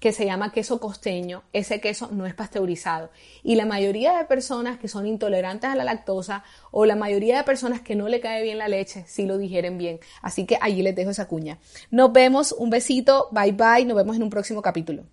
que 0.00 0.12
se 0.12 0.24
llama 0.24 0.52
queso 0.52 0.80
costeño, 0.80 1.42
ese 1.52 1.80
queso 1.80 2.08
no 2.12 2.26
es 2.26 2.34
pasteurizado. 2.34 3.10
Y 3.42 3.56
la 3.56 3.66
mayoría 3.66 4.16
de 4.16 4.24
personas 4.24 4.78
que 4.78 4.88
son 4.88 5.06
intolerantes 5.06 5.70
a 5.70 5.74
la 5.74 5.84
lactosa 5.84 6.44
o 6.70 6.86
la 6.86 6.96
mayoría 6.96 7.38
de 7.38 7.44
personas 7.44 7.80
que 7.80 7.96
no 7.96 8.08
le 8.08 8.20
cae 8.20 8.42
bien 8.42 8.58
la 8.58 8.68
leche, 8.68 9.04
sí 9.06 9.26
lo 9.26 9.38
digieren 9.38 9.78
bien. 9.78 10.00
Así 10.22 10.46
que 10.46 10.58
allí 10.60 10.82
les 10.82 10.94
dejo 10.94 11.10
esa 11.10 11.28
cuña. 11.28 11.58
Nos 11.90 12.12
vemos, 12.12 12.52
un 12.52 12.70
besito, 12.70 13.28
bye 13.32 13.52
bye, 13.52 13.84
nos 13.84 13.96
vemos 13.96 14.16
en 14.16 14.22
un 14.22 14.30
próximo 14.30 14.62
capítulo. 14.62 15.04